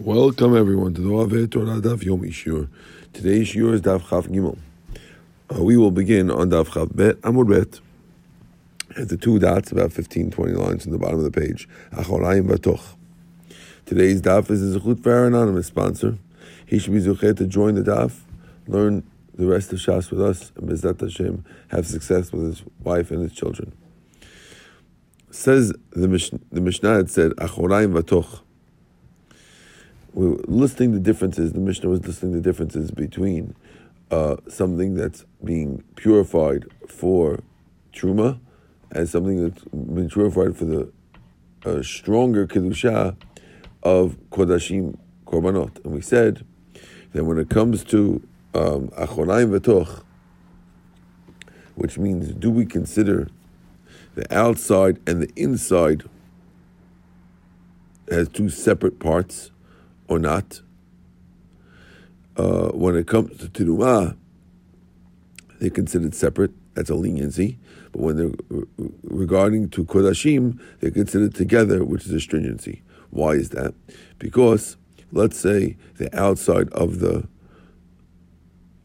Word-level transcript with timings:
Welcome 0.00 0.54
everyone 0.54 0.92
to 0.92 1.00
the 1.00 1.14
Ave 1.16 1.46
Torah 1.46 1.80
Daf 1.80 2.04
Yom 2.04 2.20
Shiur. 2.24 2.68
Today's 3.14 3.48
Shiur 3.48 3.72
is 3.72 3.80
Daf 3.80 4.02
Chav 4.02 4.28
Gimel. 4.28 4.58
Uh, 5.50 5.64
we 5.64 5.78
will 5.78 5.90
begin 5.90 6.30
on 6.30 6.50
Daf 6.50 6.66
Chav 6.66 6.94
Bet 6.94 7.18
Amud 7.22 7.48
Bet. 7.48 7.80
At 9.00 9.08
the 9.08 9.16
two 9.16 9.38
dots, 9.38 9.72
about 9.72 9.94
15, 9.94 10.32
20 10.32 10.52
lines 10.52 10.84
on 10.84 10.92
the 10.92 10.98
bottom 10.98 11.20
of 11.20 11.24
the 11.24 11.30
page. 11.30 11.66
Achorayim 11.92 12.46
Batoch. 12.46 12.82
Today's 13.86 14.20
Daf 14.20 14.50
is 14.50 14.76
a 14.76 14.78
Zechut 14.78 15.02
for 15.02 15.14
our 15.14 15.28
anonymous 15.28 15.68
sponsor. 15.68 16.18
He 16.66 16.78
should 16.78 16.92
be 16.92 17.00
Zuchet 17.00 17.38
to 17.38 17.46
join 17.46 17.74
the 17.74 17.82
Daf, 17.82 18.20
learn 18.66 19.02
the 19.34 19.46
rest 19.46 19.72
of 19.72 19.78
Shas 19.78 20.10
with 20.10 20.20
us, 20.20 20.52
and 20.56 20.68
Bezat 20.68 21.00
Hashem 21.00 21.42
have 21.68 21.86
success 21.86 22.32
with 22.32 22.44
his 22.44 22.62
wife 22.82 23.10
and 23.10 23.22
his 23.22 23.32
children. 23.32 23.72
Says 25.30 25.72
the, 25.92 26.06
Mish- 26.06 26.32
the 26.52 26.60
Mishnah 26.60 26.96
had 26.96 27.10
said, 27.10 27.32
Achorayim 27.36 27.98
Batoch 27.98 28.40
we 30.16 30.28
were 30.28 30.40
listing 30.46 30.92
the 30.92 30.98
differences. 30.98 31.52
The 31.52 31.60
Mishnah 31.60 31.90
was 31.90 32.04
listing 32.06 32.32
the 32.32 32.40
differences 32.40 32.90
between 32.90 33.54
uh, 34.10 34.36
something 34.48 34.94
that's 34.94 35.26
being 35.44 35.84
purified 35.94 36.64
for 36.88 37.40
truma 37.92 38.40
and 38.92 39.06
something 39.06 39.42
that's 39.42 39.62
been 39.64 40.08
purified 40.08 40.56
for 40.56 40.64
the 40.64 40.92
uh, 41.66 41.82
stronger 41.82 42.46
kedusha 42.46 43.14
of 43.82 44.16
kodashim 44.30 44.96
korbanot. 45.26 45.84
And 45.84 45.92
we 45.92 46.00
said 46.00 46.46
that 47.12 47.24
when 47.24 47.36
it 47.36 47.50
comes 47.50 47.84
to 47.84 48.26
um, 48.54 48.88
achonayim 48.88 49.50
vetoch, 49.50 50.02
which 51.74 51.98
means 51.98 52.32
do 52.32 52.50
we 52.50 52.64
consider 52.64 53.28
the 54.14 54.34
outside 54.34 54.98
and 55.06 55.20
the 55.20 55.30
inside 55.36 56.04
as 58.08 58.30
two 58.30 58.48
separate 58.48 58.98
parts? 58.98 59.50
Or 60.08 60.18
not. 60.18 60.60
Uh, 62.36 62.68
when 62.68 62.96
it 62.96 63.06
comes 63.06 63.38
to 63.38 63.48
Tirumah, 63.48 64.16
they're 65.58 65.70
considered 65.70 66.14
separate. 66.14 66.52
That's 66.74 66.90
a 66.90 66.94
leniency. 66.94 67.58
But 67.92 68.00
when 68.02 68.16
they're 68.16 68.64
regarding 69.04 69.70
to 69.70 69.84
Kodashim, 69.84 70.60
they're 70.80 70.90
considered 70.90 71.34
together, 71.34 71.84
which 71.84 72.04
is 72.04 72.12
a 72.12 72.20
stringency. 72.20 72.82
Why 73.10 73.32
is 73.32 73.50
that? 73.50 73.74
Because 74.18 74.76
let's 75.12 75.38
say 75.38 75.76
the 75.96 76.14
outside 76.18 76.68
of 76.70 77.00
the 77.00 77.26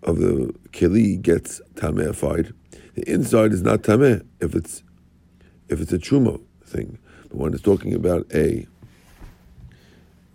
of 0.04 0.18
the 0.18 0.54
keli 0.72 1.22
gets 1.22 1.62
tamefied, 1.76 2.54
the 2.96 3.10
inside 3.10 3.52
is 3.52 3.62
not 3.62 3.82
tameh 3.82 4.26
if 4.40 4.56
it's 4.56 4.84
if 5.68 5.82
it's 5.82 5.94
a 5.94 5.98
truma 5.98 6.42
thing. 6.66 6.98
But 7.30 7.38
when 7.38 7.54
it's 7.54 7.62
talking 7.62 7.94
about 7.94 8.26
a 8.34 8.68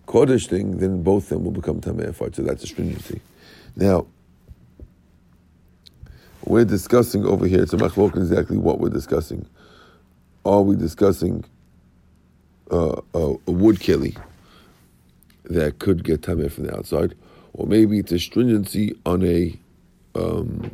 Kodesh 0.06 0.46
thing, 0.46 0.78
then 0.78 1.02
both 1.02 1.24
of 1.24 1.28
them 1.30 1.44
will 1.44 1.52
become 1.52 1.80
Tameh 1.80 2.34
So 2.34 2.42
that's 2.42 2.62
a 2.62 2.66
stringency. 2.66 3.20
Now, 3.74 4.06
we're 6.44 6.64
discussing 6.64 7.26
over 7.26 7.46
here, 7.46 7.62
it's 7.62 7.72
a 7.72 7.76
machlok 7.76 8.16
exactly 8.16 8.56
what 8.56 8.78
we're 8.78 8.88
discussing. 8.88 9.46
Are 10.44 10.62
we 10.62 10.76
discussing 10.76 11.44
uh, 12.70 13.00
a, 13.14 13.18
a, 13.18 13.50
wood 13.50 13.76
keli 13.76 14.16
that 15.44 15.78
could 15.80 16.04
get 16.04 16.22
tameh 16.22 16.50
from 16.50 16.66
the 16.66 16.76
outside, 16.76 17.14
or 17.52 17.66
maybe 17.66 17.98
it's 17.98 18.12
a 18.12 18.18
stringency 18.18 18.94
on 19.04 19.24
a 19.24 19.58
um, 20.14 20.70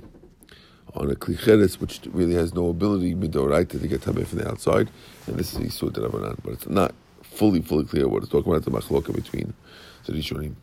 on 0.95 1.11
a 1.11 1.15
klicheres 1.15 1.81
which 1.81 2.01
really 2.13 2.35
has 2.35 2.55
no 2.55 2.69
ability 2.69 3.15
midoraita 3.15 3.81
to 3.81 3.89
get 3.89 4.03
tameh 4.03 4.27
from 4.27 4.39
the 4.39 4.49
outside, 4.49 4.91
and 5.27 5.37
this 5.37 5.53
is 5.55 5.59
the 5.59 5.67
isur 5.67 5.91
derabanan, 5.91 6.37
but 6.45 6.53
it's 6.53 6.69
not 6.69 6.95
fully, 7.35 7.61
fully 7.63 7.85
clear 7.85 8.09
what 8.09 8.23
it's 8.23 8.31
talking 8.33 8.53
about. 8.53 8.67
A 8.67 8.71
machloka 8.71 9.15
between 9.15 9.53
the 10.07 10.13
Rishonim. 10.13 10.55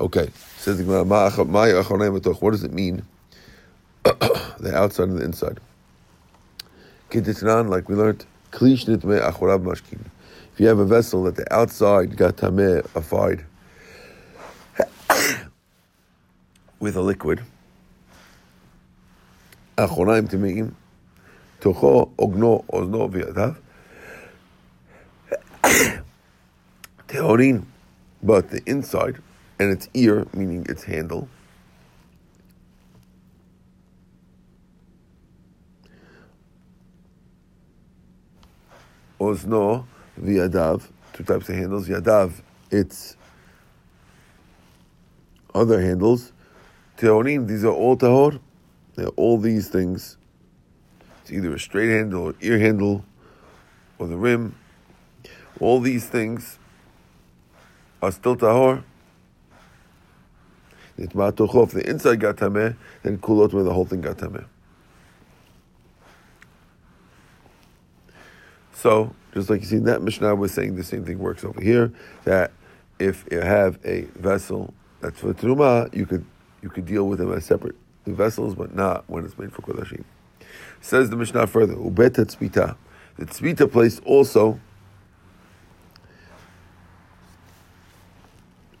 Okay, 0.00 0.30
says 0.58 0.78
the 0.78 2.36
what 2.40 2.50
does 2.52 2.62
it 2.62 2.72
mean? 2.72 3.02
the 4.04 4.72
outside 4.72 5.08
and 5.08 5.18
the 5.18 5.24
inside. 5.24 5.58
Keditran, 7.10 7.68
like 7.68 7.88
we 7.88 7.96
learned. 7.96 8.24
If 8.50 8.60
you 10.60 10.66
have 10.68 10.78
a 10.78 10.84
vessel 10.86 11.24
that 11.24 11.36
the 11.36 11.54
outside 11.54 12.16
got 12.16 12.36
tameh, 12.36 12.82
afied, 12.92 13.44
with 16.80 16.96
a 16.96 17.02
liquid, 17.02 17.42
אחוריים 19.77 20.27
טמאים, 20.27 20.69
תוכו 21.59 22.11
עוגנו 22.15 22.63
אוזנו 22.69 23.11
וידיו, 23.11 23.53
טהורין, 27.05 27.61
but 28.25 28.49
the 28.49 28.61
inside, 28.67 29.17
and 29.59 29.71
its 29.71 29.87
ear, 29.93 30.25
meaning 30.33 30.65
its 30.69 30.83
handle, 30.83 31.27
Ozno 39.23 39.85
v'yadav, 40.19 40.89
two 41.13 41.23
types 41.23 41.47
of 41.47 41.55
handles. 41.55 41.87
Yadav, 41.87 42.41
its 42.69 43.15
other 45.55 45.79
handles. 45.81 46.33
Teorim, 46.97 47.47
these 47.47 47.63
are 47.63 47.71
all 47.71 47.95
tahor. 47.95 48.39
All 49.06 49.38
these 49.38 49.68
things, 49.68 50.16
it's 51.22 51.30
either 51.30 51.54
a 51.54 51.58
straight 51.58 51.90
handle 51.90 52.22
or 52.22 52.34
ear 52.40 52.58
handle 52.58 53.04
or 53.98 54.06
the 54.06 54.16
rim, 54.16 54.54
all 55.60 55.80
these 55.80 56.06
things 56.06 56.58
are 58.02 58.12
still 58.12 58.36
tahor. 58.36 58.84
If 60.96 61.12
the 61.12 61.88
inside 61.88 62.20
got 62.20 62.36
tameh, 62.36 62.76
then 63.02 63.18
kulot 63.18 63.52
where 63.52 63.62
the 63.62 63.72
whole 63.72 63.84
thing 63.84 64.00
got 64.00 64.18
tameh. 64.18 64.44
So, 68.72 69.14
just 69.32 69.50
like 69.50 69.60
you 69.60 69.66
see 69.66 69.76
in 69.76 69.84
that 69.84 70.02
Mishnah 70.02 70.34
was 70.34 70.52
saying, 70.52 70.76
the 70.76 70.84
same 70.84 71.04
thing 71.04 71.18
works 71.18 71.44
over 71.44 71.60
here. 71.60 71.92
That 72.24 72.52
if 72.98 73.24
you 73.30 73.40
have 73.40 73.78
a 73.84 74.02
vessel 74.16 74.72
that's 75.00 75.20
for 75.20 75.34
truma, 75.34 75.94
you 75.94 76.06
could 76.06 76.24
you 76.62 76.68
could 76.68 76.86
deal 76.86 77.08
with 77.08 77.20
them 77.20 77.32
as 77.32 77.44
separate 77.44 77.76
vessels, 78.14 78.54
but 78.54 78.74
not 78.74 79.04
when 79.08 79.24
it's 79.24 79.38
made 79.38 79.52
for 79.52 79.62
kodashim. 79.62 80.04
Says 80.80 81.10
the 81.10 81.16
Mishnah 81.16 81.46
further, 81.46 81.74
ubet 81.74 82.10
tzvita. 82.10 82.76
The 83.16 83.26
tzvita 83.26 83.70
place 83.70 84.00
also 84.04 84.60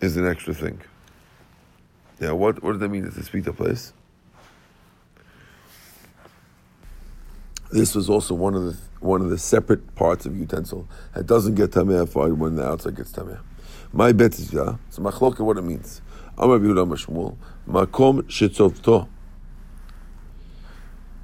is 0.00 0.16
an 0.16 0.26
extra 0.26 0.54
thing. 0.54 0.80
Now, 2.20 2.34
what, 2.34 2.62
what 2.62 2.72
does 2.72 2.80
that 2.80 2.88
mean? 2.88 3.04
It's 3.04 3.16
a 3.16 3.20
tzvita 3.20 3.56
place. 3.56 3.92
This 7.70 7.94
was 7.94 8.08
also 8.08 8.34
one 8.34 8.54
of 8.54 8.64
the 8.64 8.78
one 9.00 9.20
of 9.20 9.30
the 9.30 9.38
separate 9.38 9.94
parts 9.94 10.26
of 10.26 10.36
utensil 10.36 10.88
that 11.14 11.26
doesn't 11.26 11.54
get 11.54 11.70
tameh 11.70 12.36
when 12.36 12.56
the 12.56 12.66
outside 12.66 12.96
gets 12.96 13.12
tameh. 13.12 13.38
My 13.92 14.12
bet 14.12 14.38
is 14.38 14.52
yeah. 14.52 14.76
So 14.90 15.02
what 15.02 15.58
it 15.58 15.62
means. 15.62 16.00
Amar 16.36 16.58
Yehuda 16.58 16.88
Mashmul, 16.88 17.36
makom 17.68 18.22
shetzovto. 18.22 19.08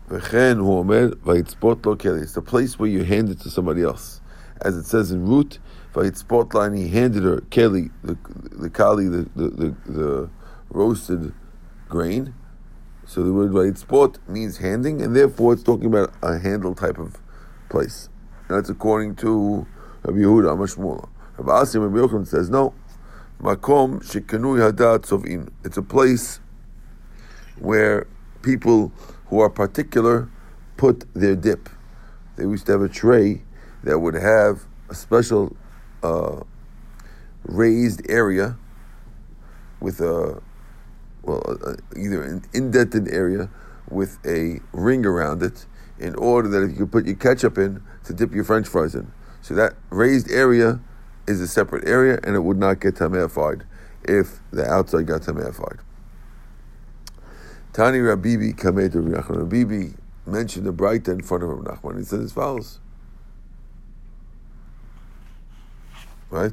Hu 0.08 0.16
omer 0.16 1.10
vayitzpot 1.10 1.84
lo 1.86 1.96
keli. 1.96 2.22
It's 2.22 2.34
the 2.34 2.42
place 2.42 2.78
where 2.78 2.88
you 2.88 3.04
hand 3.04 3.30
it 3.30 3.40
to 3.40 3.50
somebody 3.50 3.82
else. 3.82 4.20
As 4.60 4.76
it 4.76 4.84
says 4.84 5.10
in 5.10 5.26
Ruth, 5.26 5.58
vayitzpot 5.94 6.52
line, 6.52 6.74
he 6.74 6.88
handed 6.88 7.22
her 7.22 7.40
keli, 7.50 7.90
the, 8.02 8.70
kali, 8.70 9.08
the, 9.08 9.28
the, 9.34 9.48
the, 9.48 9.76
the 9.86 10.30
roasted 10.70 11.32
grain. 11.88 12.34
So 13.06 13.22
the 13.22 13.32
word 13.32 13.50
vayitzpot 13.52 14.28
means 14.28 14.58
handing, 14.58 15.00
and 15.00 15.16
therefore 15.16 15.54
it's 15.54 15.62
talking 15.62 15.86
about 15.86 16.12
a 16.22 16.38
handle 16.38 16.74
type 16.74 16.98
of 16.98 17.16
place. 17.68 18.08
And 18.48 18.58
that's 18.58 18.68
according 18.68 19.16
to 19.16 19.66
Rabbi 20.02 20.18
Yehuda 20.18 20.56
Amashmula. 20.56 21.08
Rabbi 21.38 21.50
Asim 21.50 21.82
Rabbi 21.82 21.96
Yochanan 21.96 22.26
says, 22.26 22.50
no, 22.50 22.74
makom 23.40 24.02
shekanui 24.02 24.70
hadat 24.70 25.06
sovin. 25.06 25.50
It's 25.64 25.76
a 25.76 25.82
place 25.82 26.40
where 27.58 28.06
people 28.42 28.92
who 29.26 29.40
are 29.40 29.50
particular 29.50 30.28
put 30.76 31.04
their 31.14 31.36
dip. 31.36 31.68
They 32.36 32.44
used 32.44 32.66
to 32.66 32.72
have 32.72 32.82
a 32.82 32.88
tray 32.88 33.42
that 33.84 33.98
would 33.98 34.14
have 34.14 34.64
a 34.88 34.94
special 34.94 35.56
uh, 36.02 36.40
raised 37.44 38.08
area 38.08 38.56
with 39.80 40.00
a 40.00 40.40
well 41.22 41.42
a, 41.62 41.98
either 41.98 42.22
an 42.22 42.44
indented 42.52 43.08
area 43.08 43.50
with 43.88 44.18
a 44.26 44.60
ring 44.72 45.06
around 45.06 45.42
it 45.42 45.66
in 45.98 46.14
order 46.16 46.48
that 46.48 46.62
if 46.62 46.70
you 46.70 46.76
could 46.78 46.92
put 46.92 47.06
your 47.06 47.16
ketchup 47.16 47.58
in 47.58 47.82
to 48.04 48.12
dip 48.12 48.32
your 48.32 48.44
french 48.44 48.66
fries 48.66 48.94
in. 48.94 49.10
So 49.42 49.54
that 49.54 49.74
raised 49.90 50.30
area 50.30 50.80
is 51.26 51.40
a 51.40 51.46
separate 51.46 51.86
area 51.86 52.18
and 52.24 52.34
it 52.34 52.40
would 52.40 52.58
not 52.58 52.80
get 52.80 52.96
tamefied 52.96 53.62
if 54.02 54.40
the 54.50 54.66
outside 54.66 55.06
got 55.06 55.22
tamefied. 55.22 55.80
Tani 57.74 57.98
Rabibi 57.98 58.56
Kamed 58.56 58.92
Rabibi 58.92 59.94
mentioned 60.26 60.64
the 60.64 60.72
Breita 60.72 61.08
in 61.08 61.22
front 61.22 61.42
of 61.42 61.48
Rav 61.48 61.82
Nachman. 61.82 61.98
He 61.98 62.04
said 62.04 62.20
as 62.20 62.32
follows. 62.32 62.78
Right? 66.30 66.52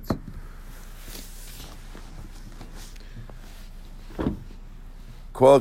All 5.36 5.60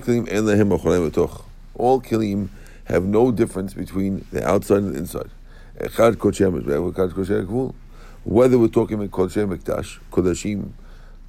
kilim 2.00 2.48
have 2.84 3.04
no 3.04 3.30
difference 3.30 3.74
between 3.74 4.24
the 4.32 4.48
outside 4.48 4.78
and 4.78 4.94
the 4.94 4.98
inside. 4.98 5.30
Whether 8.24 8.58
we're 8.58 8.68
talking 8.68 8.94
about 8.98 9.10
Kodshei 9.10 9.46
Mikdash, 9.46 9.98
Kodashim, 10.10 10.72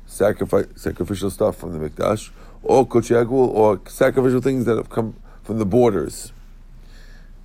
sacrifice, 0.06 0.68
sacrificial 0.75 1.30
stuff 1.30 1.57
from 1.57 1.77
the 1.77 1.89
Mikdash, 1.89 2.30
or 2.63 2.88
Kodshei 2.88 3.30
or 3.30 3.81
sacrificial 3.88 4.42
things 4.42 4.66
that 4.66 4.78
have 4.78 4.90
come 4.90 5.16
from 5.44 5.60
the 5.60 5.66
borders. 5.66 6.31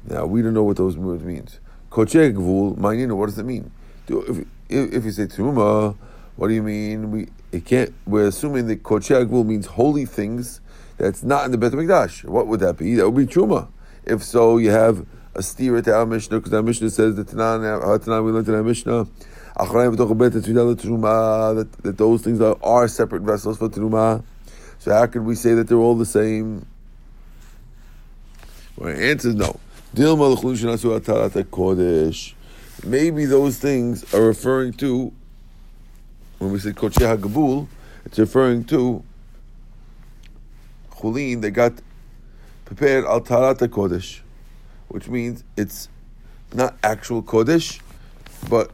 Now, 0.04 0.26
we 0.26 0.42
don't 0.42 0.54
know 0.54 0.62
what 0.62 0.76
those 0.76 0.96
words 0.96 1.24
means. 1.24 1.58
Kodshei 1.90 2.32
Gvul, 2.32 2.76
what 3.16 3.26
does 3.26 3.38
it 3.38 3.44
mean? 3.44 3.70
If, 4.08 4.46
if 4.68 5.04
you 5.04 5.10
say 5.10 5.24
Truma, 5.24 5.96
what 6.36 6.48
do 6.48 6.54
you 6.54 6.62
mean? 6.62 7.10
We 7.10 7.28
it 7.52 7.64
can't. 7.64 7.94
We're 8.06 8.26
assuming 8.26 8.66
that 8.66 8.82
Kodshei 8.82 9.26
Gvul 9.26 9.46
means 9.46 9.66
holy 9.66 10.04
things 10.04 10.60
that's 10.98 11.22
not 11.22 11.46
in 11.46 11.52
the 11.52 11.58
Beit 11.58 11.72
Hamikdash. 11.72 12.24
What 12.24 12.46
would 12.46 12.60
that 12.60 12.76
be? 12.76 12.94
That 12.94 13.10
would 13.10 13.26
be 13.26 13.32
truma. 13.32 13.68
If 14.04 14.22
so, 14.22 14.58
you 14.58 14.70
have 14.70 15.06
a 15.34 15.42
steer 15.42 15.80
to 15.80 15.94
our 15.94 16.06
Mishnah 16.06 16.38
because 16.38 16.52
our 16.52 16.62
Mishnah 16.62 16.90
says 16.90 17.16
that 17.16 17.28
Tanan 17.28 17.64
uh, 17.64 18.22
we 18.22 18.32
learned 18.32 18.48
in 18.48 18.54
our 18.54 18.62
Mishnah. 18.62 19.06
That, 19.56 21.68
that 21.82 21.96
those 21.96 22.22
things 22.22 22.42
are, 22.42 22.58
are 22.62 22.88
separate 22.88 23.22
vessels 23.22 23.56
for 23.56 23.70
Truma. 23.70 24.22
So 24.78 24.92
how 24.92 25.06
could 25.06 25.24
we 25.24 25.34
say 25.34 25.54
that 25.54 25.68
they're 25.68 25.78
all 25.78 25.96
the 25.96 26.06
same? 26.06 26.66
The 28.78 28.88
answer 28.88 29.28
is 29.28 29.34
no. 29.34 29.58
Maybe 32.84 33.24
those 33.24 33.58
things 33.58 34.14
are 34.14 34.22
referring 34.22 34.72
to, 34.74 35.12
when 36.38 36.52
we 36.52 36.58
say 36.58 36.70
Kocheh 36.72 37.16
HaGabul, 37.16 37.66
it's 38.04 38.18
referring 38.18 38.64
to 38.66 39.02
chulin, 40.90 41.40
they 41.40 41.50
got 41.50 41.72
prepared 42.64 43.04
al 43.04 43.20
tarat 43.20 43.58
kodesh, 43.68 44.20
which 44.88 45.08
means 45.08 45.42
it's 45.56 45.88
not 46.52 46.76
actual 46.82 47.22
kodesh, 47.22 47.80
but 48.48 48.70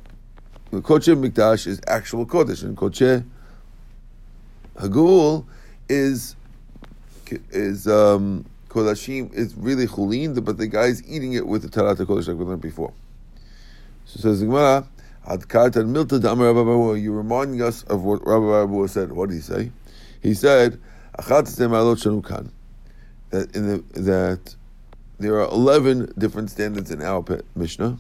the 0.71 0.81
kodesh 0.81 1.15
mikdash 1.17 1.67
is 1.67 1.81
actual 1.87 2.27
kodesh, 2.27 2.63
and 2.63 2.77
kodesh 2.77 3.25
hagul 4.77 5.45
is 5.89 6.37
is 7.51 7.87
um, 7.87 8.45
kodashim 8.69 9.33
is 9.33 9.55
really 9.55 9.87
chulin, 9.87 10.45
but 10.45 10.59
the 10.59 10.67
guy's 10.67 11.03
eating 11.09 11.35
it 11.35 11.47
with 11.47 11.63
the 11.63 11.69
tarat 11.69 11.97
kodesh 11.97 12.29
like 12.29 12.37
we 12.37 12.45
learned 12.45 12.63
before. 12.63 12.93
So 14.05 14.21
says 14.21 14.41
the 14.41 14.47
Gemara. 14.47 14.87
You're 15.25 17.13
reminding 17.13 17.63
us 17.63 17.85
of 17.85 18.03
what 18.03 18.27
Rabbi 18.27 18.65
Abu 18.65 18.89
said. 18.89 19.13
What 19.13 19.29
did 19.29 19.37
he 19.37 19.41
say? 19.41 19.71
He 20.21 20.35
said 20.35 20.81
that 21.17 23.51
in 23.55 23.67
the, 23.69 24.01
that 24.01 24.57
there 25.21 25.41
are 25.41 25.49
eleven 25.49 26.13
different 26.19 26.51
standards 26.51 26.91
in 26.91 27.03
our 27.03 27.25
Mishnah. 27.55 27.99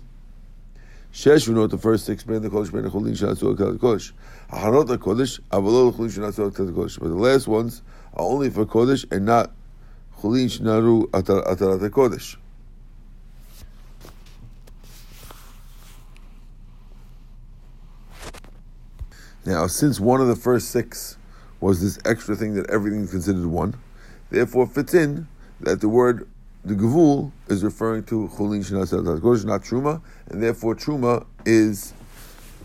We 1.24 1.54
know 1.54 1.66
the 1.66 1.78
first 1.78 2.06
six 2.06 2.24
ben 2.24 2.40
the 2.42 2.48
kodesh 2.48 2.72
ben 2.72 2.84
the 2.84 2.90
cholin 2.90 3.12
shanasu 3.12 3.58
al 3.60 3.76
kodesh. 3.76 4.12
Aharot 4.50 4.88
the 4.88 4.98
kodesh, 4.98 5.40
avalol 5.50 5.92
cholin 5.94 6.10
shanasu 6.10 6.38
al 6.38 6.50
kodesh. 6.50 6.98
But 6.98 7.08
the 7.08 7.14
last 7.14 7.46
ones 7.46 7.82
are 8.14 8.24
only 8.24 8.48
for 8.48 8.64
kodesh 8.64 9.04
and 9.12 9.26
not 9.26 9.52
cholin 10.18 10.46
shnaru 10.46 11.04
atarat 11.10 11.90
kodesh. 11.90 12.36
Now, 19.44 19.66
since 19.66 20.00
one 20.00 20.20
of 20.20 20.28
the 20.28 20.36
first 20.36 20.70
six 20.70 21.18
was 21.60 21.80
this 21.80 21.98
extra 22.04 22.34
thing 22.34 22.54
that 22.54 22.70
everything 22.70 23.04
is 23.04 23.10
considered 23.10 23.46
one. 23.46 23.74
Therefore, 24.30 24.66
fits 24.66 24.94
in 24.94 25.28
that 25.60 25.80
the 25.80 25.88
word 25.88 26.28
the 26.64 26.74
gavul 26.74 27.32
is 27.48 27.64
referring 27.64 28.04
to 28.04 28.28
chulin 28.34 28.64
shenasel 28.64 29.02
kodesh, 29.20 29.44
not 29.44 29.62
truma, 29.62 30.00
and 30.28 30.42
therefore 30.42 30.74
truma 30.74 31.26
is 31.44 31.92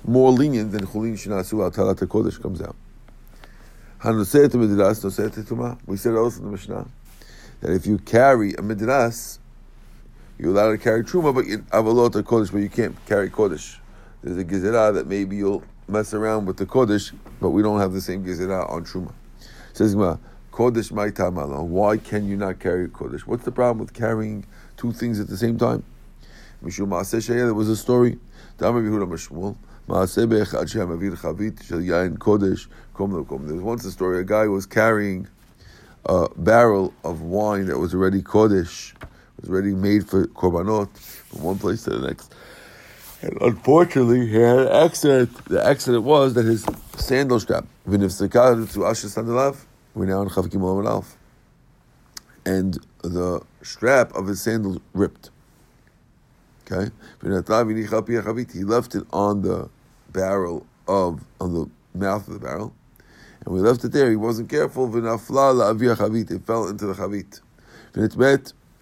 more 0.05 0.31
lenient 0.31 0.71
than 0.71 0.85
chulin 0.85 1.13
shenasu 1.13 1.63
al 1.63 1.71
talat 1.71 1.95
kodesh 2.07 2.41
comes 2.41 2.61
out. 2.61 2.75
We 5.87 5.97
said 5.97 6.15
also 6.15 6.39
in 6.39 6.45
the 6.45 6.51
Mishnah 6.51 6.87
that 7.61 7.73
if 7.73 7.87
you 7.87 7.97
carry 7.97 8.53
a 8.53 8.57
midras, 8.57 9.39
you're 10.37 10.51
allowed 10.51 10.71
to 10.71 10.77
carry 10.77 11.03
truma, 11.03 11.33
but 11.33 11.47
you 11.47 11.59
avalot 11.59 12.11
kodesh, 12.23 12.51
but 12.51 12.59
you 12.59 12.69
can't 12.69 12.95
carry 13.07 13.29
kodesh. 13.29 13.77
There's 14.21 14.37
a 14.37 14.43
gezerah 14.43 14.93
that 14.95 15.07
maybe 15.07 15.37
you'll 15.37 15.63
mess 15.87 16.13
around 16.13 16.45
with 16.45 16.57
the 16.57 16.65
Kodesh, 16.65 17.13
but 17.39 17.51
we 17.51 17.61
don't 17.61 17.79
have 17.79 17.93
the 17.93 18.01
same 18.01 18.25
Gezerah 18.25 18.69
on 18.69 18.83
Truma. 18.83 19.13
Says 19.73 19.95
Kodesh 20.57 20.91
Maitamala. 20.91 21.63
Why 21.63 21.97
can 21.97 22.27
you 22.27 22.35
not 22.35 22.59
carry 22.59 22.87
Kodesh? 22.87 23.21
What's 23.27 23.45
the 23.45 23.51
problem 23.51 23.77
with 23.77 23.93
carrying 23.93 24.43
two 24.75 24.91
things 24.91 25.19
at 25.19 25.27
the 25.27 25.37
same 25.37 25.59
time? 25.59 25.83
There 26.63 27.53
was 27.53 27.69
a 27.69 27.75
story. 27.75 28.17
There 28.57 28.71
was 28.71 28.89
once 33.61 33.85
a 33.85 33.91
story. 33.91 34.19
A 34.19 34.23
guy 34.23 34.47
was 34.47 34.65
carrying 34.65 35.27
a 36.05 36.27
barrel 36.35 36.91
of 37.03 37.21
wine 37.21 37.67
that 37.67 37.77
was 37.77 37.93
already 37.93 38.23
kodesh, 38.23 38.95
was 39.39 39.51
already 39.51 39.75
made 39.75 40.09
for 40.09 40.25
korbanot, 40.25 40.89
from 40.97 41.43
one 41.43 41.59
place 41.59 41.83
to 41.83 41.91
the 41.91 42.07
next. 42.07 42.33
And 43.21 43.39
unfortunately, 43.41 44.25
he 44.25 44.37
had 44.37 44.57
an 44.57 44.69
accident. 44.69 45.45
The 45.45 45.63
accident 45.63 46.03
was 46.03 46.33
that 46.33 46.45
his 46.47 46.65
sandal 46.95 47.39
strap, 47.39 47.67
we 49.97 50.05
now 50.05 50.21
in 50.21 50.29
Chavkim 50.29 50.87
Alf, 50.87 51.17
and 52.45 52.77
the 53.01 53.41
strap 53.63 54.13
of 54.15 54.27
his 54.27 54.41
sandal 54.41 54.79
ripped. 54.93 55.31
Okay? 56.65 56.91
He 57.21 57.29
left 58.63 58.95
it 58.95 59.03
on 59.11 59.41
the 59.41 59.69
barrel 60.11 60.65
of, 60.87 61.23
on 61.41 61.53
the 61.53 61.69
mouth 61.95 62.27
of 62.27 62.33
the 62.35 62.39
barrel. 62.39 62.73
And 63.45 63.53
we 63.53 63.59
left 63.59 63.83
it 63.83 63.91
there. 63.91 64.09
He 64.09 64.15
wasn't 64.15 64.49
careful. 64.49 64.85
It 64.95 65.01
fell 65.01 66.67
into 66.67 66.85
the 66.85 66.93
chavit. 66.93 67.41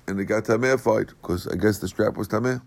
And 0.08 0.20
it 0.20 0.26
got 0.26 0.44
tameh 0.44 0.80
fight 0.80 1.08
because 1.22 1.48
I 1.48 1.56
guess 1.56 1.80
the 1.80 1.88
strap 1.88 2.18
was 2.18 2.28
tameh. 2.28 2.62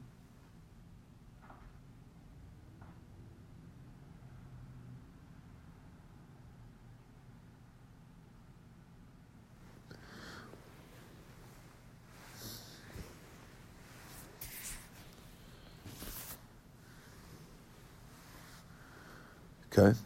Okay? 19.78 19.98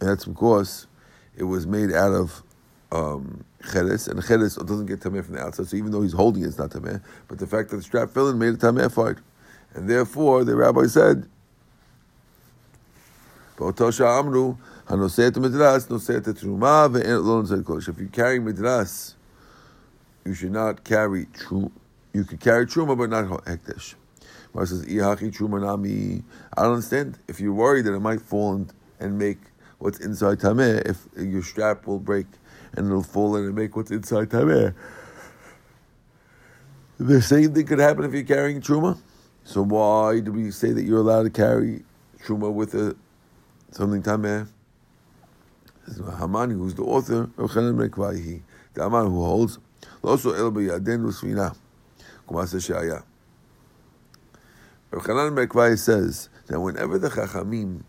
And 0.00 0.08
that's 0.08 0.24
because 0.24 0.86
it 1.36 1.44
was 1.44 1.66
made 1.66 1.92
out 1.92 2.12
of 2.12 2.42
um, 2.92 3.44
cheres, 3.70 4.08
and 4.08 4.24
cheres 4.24 4.56
doesn't 4.56 4.86
get 4.86 5.00
tameh 5.00 5.24
from 5.24 5.34
the 5.34 5.40
outside. 5.40 5.68
So 5.68 5.76
even 5.76 5.92
though 5.92 6.02
he's 6.02 6.12
holding 6.12 6.42
it, 6.42 6.46
it's 6.46 6.58
not 6.58 6.70
tameh. 6.70 7.00
But 7.28 7.38
the 7.38 7.46
fact 7.46 7.70
that 7.70 7.76
the 7.76 7.82
strap 7.82 8.10
fell 8.10 8.28
in 8.28 8.38
made 8.38 8.54
it 8.54 8.60
tameh 8.60 8.90
fight. 8.90 9.16
And 9.74 9.88
therefore, 9.88 10.44
the 10.44 10.56
rabbi 10.56 10.86
said, 10.86 11.28
If 13.58 13.78
you're 17.98 18.08
carrying 18.08 18.42
midras, 18.42 19.14
you 20.24 20.34
should 20.34 20.52
not 20.52 20.82
carry 20.82 21.26
true. 21.26 21.70
You 22.12 22.24
could 22.24 22.40
carry 22.40 22.66
truma, 22.66 22.98
but 22.98 23.10
not 23.10 23.26
hekdesh. 23.44 23.94
Mar 24.54 24.66
says, 24.66 24.84
I 24.88 24.96
don't 24.96 26.72
understand. 26.72 27.18
If 27.28 27.40
you're 27.40 27.52
worried 27.52 27.84
that 27.86 27.94
it 27.94 28.00
might 28.00 28.20
fall 28.20 28.54
and, 28.54 28.72
and 28.98 29.18
make 29.18 29.38
what's 29.78 30.00
inside 30.00 30.38
tameh, 30.38 30.88
if 30.88 31.06
your 31.16 31.42
strap 31.42 31.86
will 31.86 32.00
break 32.00 32.26
and 32.72 32.86
it'll 32.86 33.02
fall 33.02 33.36
in 33.36 33.44
and 33.44 33.54
make 33.54 33.76
what's 33.76 33.90
inside 33.90 34.28
tameh. 34.30 34.74
The 36.98 37.22
same 37.22 37.54
thing 37.54 37.66
could 37.66 37.78
happen 37.78 38.04
if 38.04 38.12
you're 38.12 38.24
carrying 38.24 38.60
truma. 38.60 38.98
So 39.44 39.62
why 39.62 40.20
do 40.20 40.32
we 40.32 40.50
say 40.50 40.72
that 40.72 40.82
you're 40.82 40.98
allowed 40.98 41.22
to 41.22 41.30
carry 41.30 41.82
truma 42.22 42.52
with 42.52 42.74
a 42.74 42.96
something 43.70 44.02
tameh? 44.02 44.48
Hamani, 45.88 46.52
who's 46.52 46.74
the 46.74 46.82
author 46.82 47.22
of 47.38 47.50
Chanan 47.50 47.88
Mekvahi, 47.88 48.42
the 48.74 48.82
Aman 48.84 49.06
who 49.06 49.24
holds, 49.24 49.58
also 50.02 50.32
El 50.32 50.52
B'Yaden 50.52 51.04
Usfina, 51.04 51.56
Kumasa 52.28 52.56
Shaya. 52.56 53.02
Chanan 54.98 55.34
Mekvai 55.34 55.78
says 55.78 56.28
that 56.48 56.60
whenever 56.60 56.98
the 56.98 57.10
Chachamim 57.10 57.82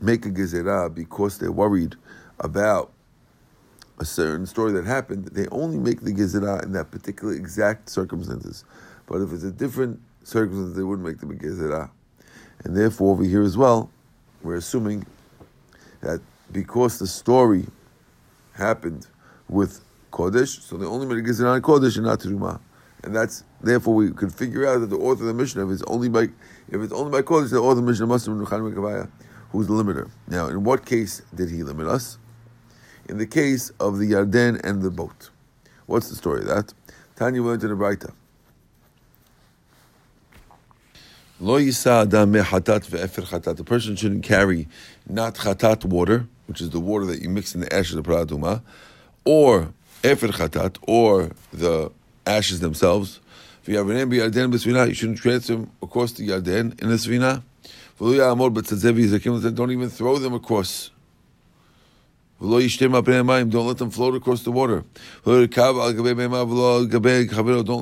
make 0.00 0.26
a 0.26 0.30
gezerah 0.30 0.94
because 0.94 1.38
they're 1.38 1.50
worried 1.50 1.96
about 2.38 2.92
a 3.98 4.04
certain 4.04 4.46
story 4.46 4.72
that 4.72 4.84
happened, 4.84 5.26
they 5.28 5.48
only 5.48 5.78
make 5.78 6.02
the 6.02 6.12
gezerah 6.12 6.62
in 6.62 6.72
that 6.72 6.90
particular 6.90 7.32
exact 7.32 7.88
circumstances. 7.88 8.64
But 9.06 9.22
if 9.22 9.32
it's 9.32 9.42
a 9.42 9.50
different 9.50 10.00
circumstance, 10.22 10.76
they 10.76 10.82
wouldn't 10.82 11.06
make 11.06 11.18
the 11.18 11.26
gezerah. 11.26 11.90
And 12.64 12.76
therefore, 12.76 13.12
over 13.12 13.24
here 13.24 13.42
as 13.42 13.56
well, 13.56 13.90
we're 14.42 14.56
assuming 14.56 15.06
that 16.02 16.20
because 16.52 16.98
the 16.98 17.06
story 17.06 17.66
happened 18.52 19.06
with 19.48 19.82
Kodesh, 20.12 20.60
so 20.60 20.76
they 20.76 20.86
only 20.86 21.06
made 21.06 21.18
a 21.18 21.22
gezerah 21.22 21.54
on 21.54 21.62
Kodesh 21.62 21.96
and 21.96 22.04
not 22.04 22.20
Terumah. 22.20 22.60
And 23.02 23.16
that's 23.16 23.44
therefore 23.62 23.94
we 23.94 24.10
could 24.10 24.34
figure 24.34 24.66
out 24.66 24.80
that 24.80 24.90
the 24.90 24.96
author 24.96 25.22
of 25.22 25.28
the 25.28 25.34
Mishnah, 25.34 25.66
if 25.66 25.72
it's 25.72 25.82
only 25.86 26.08
by 26.08 26.24
if 26.68 26.80
it's 26.80 26.92
only 26.92 27.10
by 27.10 27.22
Kodesh, 27.22 27.50
the 27.50 27.58
author 27.58 27.70
of 27.70 27.76
the 27.76 27.82
Mishnah 27.82 28.06
must 28.06 28.26
have 28.26 28.36
been 28.36 28.44
Ruchan 28.44 28.72
Mekavaya, 28.72 29.10
who's 29.50 29.66
the 29.66 29.72
limiter. 29.72 30.10
Now, 30.26 30.48
in 30.48 30.64
what 30.64 30.86
case 30.86 31.22
did 31.34 31.50
he 31.50 31.62
limit 31.62 31.86
us? 31.86 32.18
In 33.08 33.18
the 33.18 33.26
case 33.26 33.70
of 33.80 33.98
the 33.98 34.12
Yarden 34.12 34.60
and 34.62 34.82
the 34.82 34.90
boat. 34.90 35.30
What's 35.86 36.10
the 36.10 36.16
story 36.16 36.40
of 36.40 36.48
that? 36.48 36.74
Tanya 37.16 37.42
went 37.42 37.62
to 37.62 37.68
the 37.68 37.74
Braita. 37.74 38.12
The 41.40 43.62
person 43.64 43.96
shouldn't 43.96 44.24
carry 44.24 44.68
not 45.08 45.36
chatat 45.36 45.84
water, 45.84 46.26
which 46.46 46.60
is 46.60 46.70
the 46.70 46.80
water 46.80 47.06
that 47.06 47.22
you 47.22 47.30
mix 47.30 47.54
in 47.54 47.60
the 47.60 47.72
ashes 47.72 47.94
of 47.94 48.04
paraduma, 48.04 48.60
or 49.24 49.72
efer 50.02 50.28
chatat, 50.28 50.78
or 50.82 51.30
the 51.52 51.92
ashes 52.26 52.60
themselves. 52.60 53.20
If 53.62 53.68
you 53.68 53.76
have 53.76 53.88
an 53.90 53.96
enemy, 53.96 54.18
Yaden 54.18 54.44
in 54.44 54.50
Basvina, 54.50 54.88
you 54.88 54.94
shouldn't 54.94 55.18
transfer 55.18 55.54
them 55.54 55.70
across 55.82 56.12
the 56.12 56.28
Yarden 56.28 56.80
in 56.80 56.88
the 56.88 56.94
Svina. 56.96 57.42
Don't 57.98 59.70
even 59.72 59.90
throw 59.90 60.18
them 60.18 60.34
across. 60.34 60.90
Don't 62.40 62.52
let 63.66 63.78
them 63.78 63.90
float 63.90 64.14
across 64.14 64.44
the 64.44 64.52
water. 64.52 64.84
Don't 65.24 65.40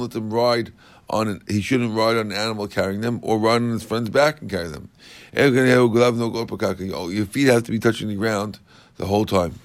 let 0.01 0.11
them 0.11 0.33
ride 0.33 0.73
on 1.11 1.29
it. 1.29 1.43
He 1.47 1.61
shouldn't 1.61 1.95
ride 1.95 2.17
on 2.17 2.33
an 2.33 2.39
animal 2.39 2.67
carrying 2.67 3.03
them 3.03 3.21
or 3.23 3.39
ride 3.39 3.57
on 3.57 3.71
his 3.71 3.83
friend's 3.83 4.09
back 4.09 4.41
and 4.41 4.51
carry 4.51 4.69
them. 4.69 4.89
Your 5.35 7.27
feet 7.27 7.49
have 7.49 7.65
to 7.65 7.71
be 7.71 7.79
touching 7.79 8.09
the 8.09 8.15
ground 8.15 8.59
the 8.97 9.05
whole 9.05 9.27
time. 9.27 9.61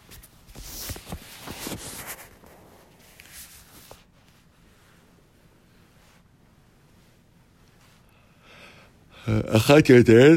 אחת 9.28 9.88
יותר, 9.88 10.36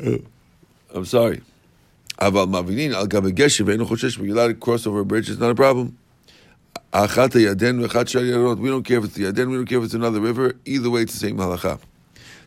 I'm 0.00 1.04
sorry. 1.10 1.40
אבל 2.20 2.44
מבינים 2.44 2.94
על 2.94 3.06
גבי 3.06 3.32
גשר 3.32 3.64
ואינו 3.66 3.86
חושש 3.86 4.18
בגלל 4.18 4.54
cross 4.60 4.86
over 4.86 5.00
a 5.00 5.04
bridge 5.04 5.28
is 5.28 5.38
not 5.38 5.50
a 5.50 5.60
problem. 5.60 5.90
אחת 6.90 7.36
הירדן 7.36 7.80
ואחת 7.80 8.08
של 8.08 8.18
הירדות, 8.18 8.58
we 8.58 8.62
don't 8.62 8.84
care 8.88 8.98
if 8.98 9.04
it's 9.04 9.14
the 9.14 9.22
Yarden, 9.22 9.50
we 9.50 9.56
don't 9.56 9.68
care 9.68 9.78
if 9.78 9.84
it's 9.84 9.94
another 9.94 10.20
river, 10.20 10.56
either 10.64 10.90
way 10.90 11.02
it's 11.02 11.12
the 11.12 11.18
same 11.18 11.36
halacha. 11.36 11.78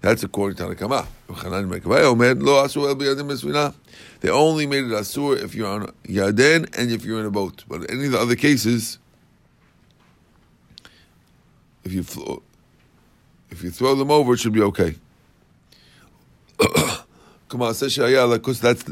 That's 0.02 0.24
according 0.24 0.58
to 0.58 0.64
Tanakama. 0.64 1.06
וחנן 1.30 1.66
מקוואי 1.66 2.04
אומר, 2.04 2.34
לא 2.40 2.66
אסור 2.66 2.90
אל 2.90 2.94
בירדן 2.94 3.28
בספינה. 3.28 3.70
They 4.22 4.30
only 4.30 4.66
made 4.66 4.86
it 4.86 4.94
asur 4.94 5.38
if 5.38 5.56
you're 5.56 5.68
on 5.68 5.92
Yarden 6.08 6.66
and 6.78 6.92
if 6.92 7.06
you're 7.06 7.20
in 7.20 7.26
a 7.26 7.32
boat. 7.32 7.64
But 7.68 7.90
any 7.90 8.06
of 8.06 8.12
the 8.12 8.20
other 8.20 8.36
cases, 8.36 8.98
if 11.84 11.94
you 11.94 12.04
float, 12.04 12.44
if 13.57 13.65
you 13.65 13.71
throw 13.71 13.95
them 13.95 14.11
over, 14.11 14.35
it 14.35 14.39
should 14.39 14.53
be 14.53 14.61
okay. 14.61 14.95
Come 17.49 17.63
on, 17.63 17.73
because 17.73 18.61
that's 18.61 18.85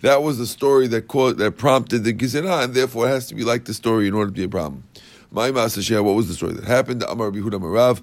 that 0.00 0.22
was 0.22 0.38
the 0.38 0.46
story 0.46 0.88
that 0.88 1.06
caused, 1.08 1.38
that 1.38 1.56
prompted 1.56 2.02
the 2.04 2.12
gizina, 2.12 2.64
and 2.64 2.74
therefore 2.74 3.06
it 3.06 3.10
has 3.10 3.28
to 3.28 3.36
be 3.36 3.44
like 3.44 3.64
the 3.66 3.74
story 3.74 4.08
in 4.08 4.14
order 4.14 4.30
to 4.30 4.34
be 4.34 4.42
a 4.44 4.48
problem. 4.48 4.82
My 5.30 5.52
master 5.52 5.82
Shea, 5.82 6.00
what 6.00 6.16
was 6.16 6.26
the 6.26 6.34
story 6.34 6.54
that 6.54 6.64
happened? 6.64 7.04
Amar 7.06 7.30
Bihuda 7.30 7.60
Marav, 7.60 8.02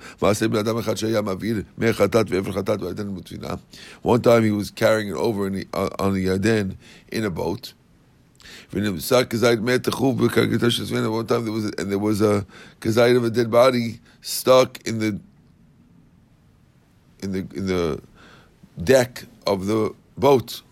One 4.04 4.22
time 4.22 4.44
he 4.44 4.52
was 4.52 4.72
carrying 4.72 5.10
it 5.10 5.16
over 5.16 5.50
the, 5.50 5.68
uh, 5.74 5.90
on 5.98 6.14
the 6.14 6.28
Yarden 6.28 6.78
in 7.12 7.26
a 7.26 7.32
boat. 7.32 7.74
One 8.72 8.84
time 8.84 8.94
there 11.44 11.52
was 11.52 11.66
a, 11.66 11.72
and 11.80 11.92
there 11.92 12.00
was 12.00 12.22
a 12.22 12.46
kazayit 12.80 13.18
of 13.18 13.24
a 13.24 13.30
dead 13.32 13.50
body 13.50 14.00
stuck 14.22 14.88
in 14.88 15.00
the 15.00 15.20
in 17.25 17.33
the 17.33 17.39
in 17.55 17.67
the 17.67 18.01
deck 18.83 19.25
of 19.47 19.67
the 19.67 19.95
boat. 20.17 20.63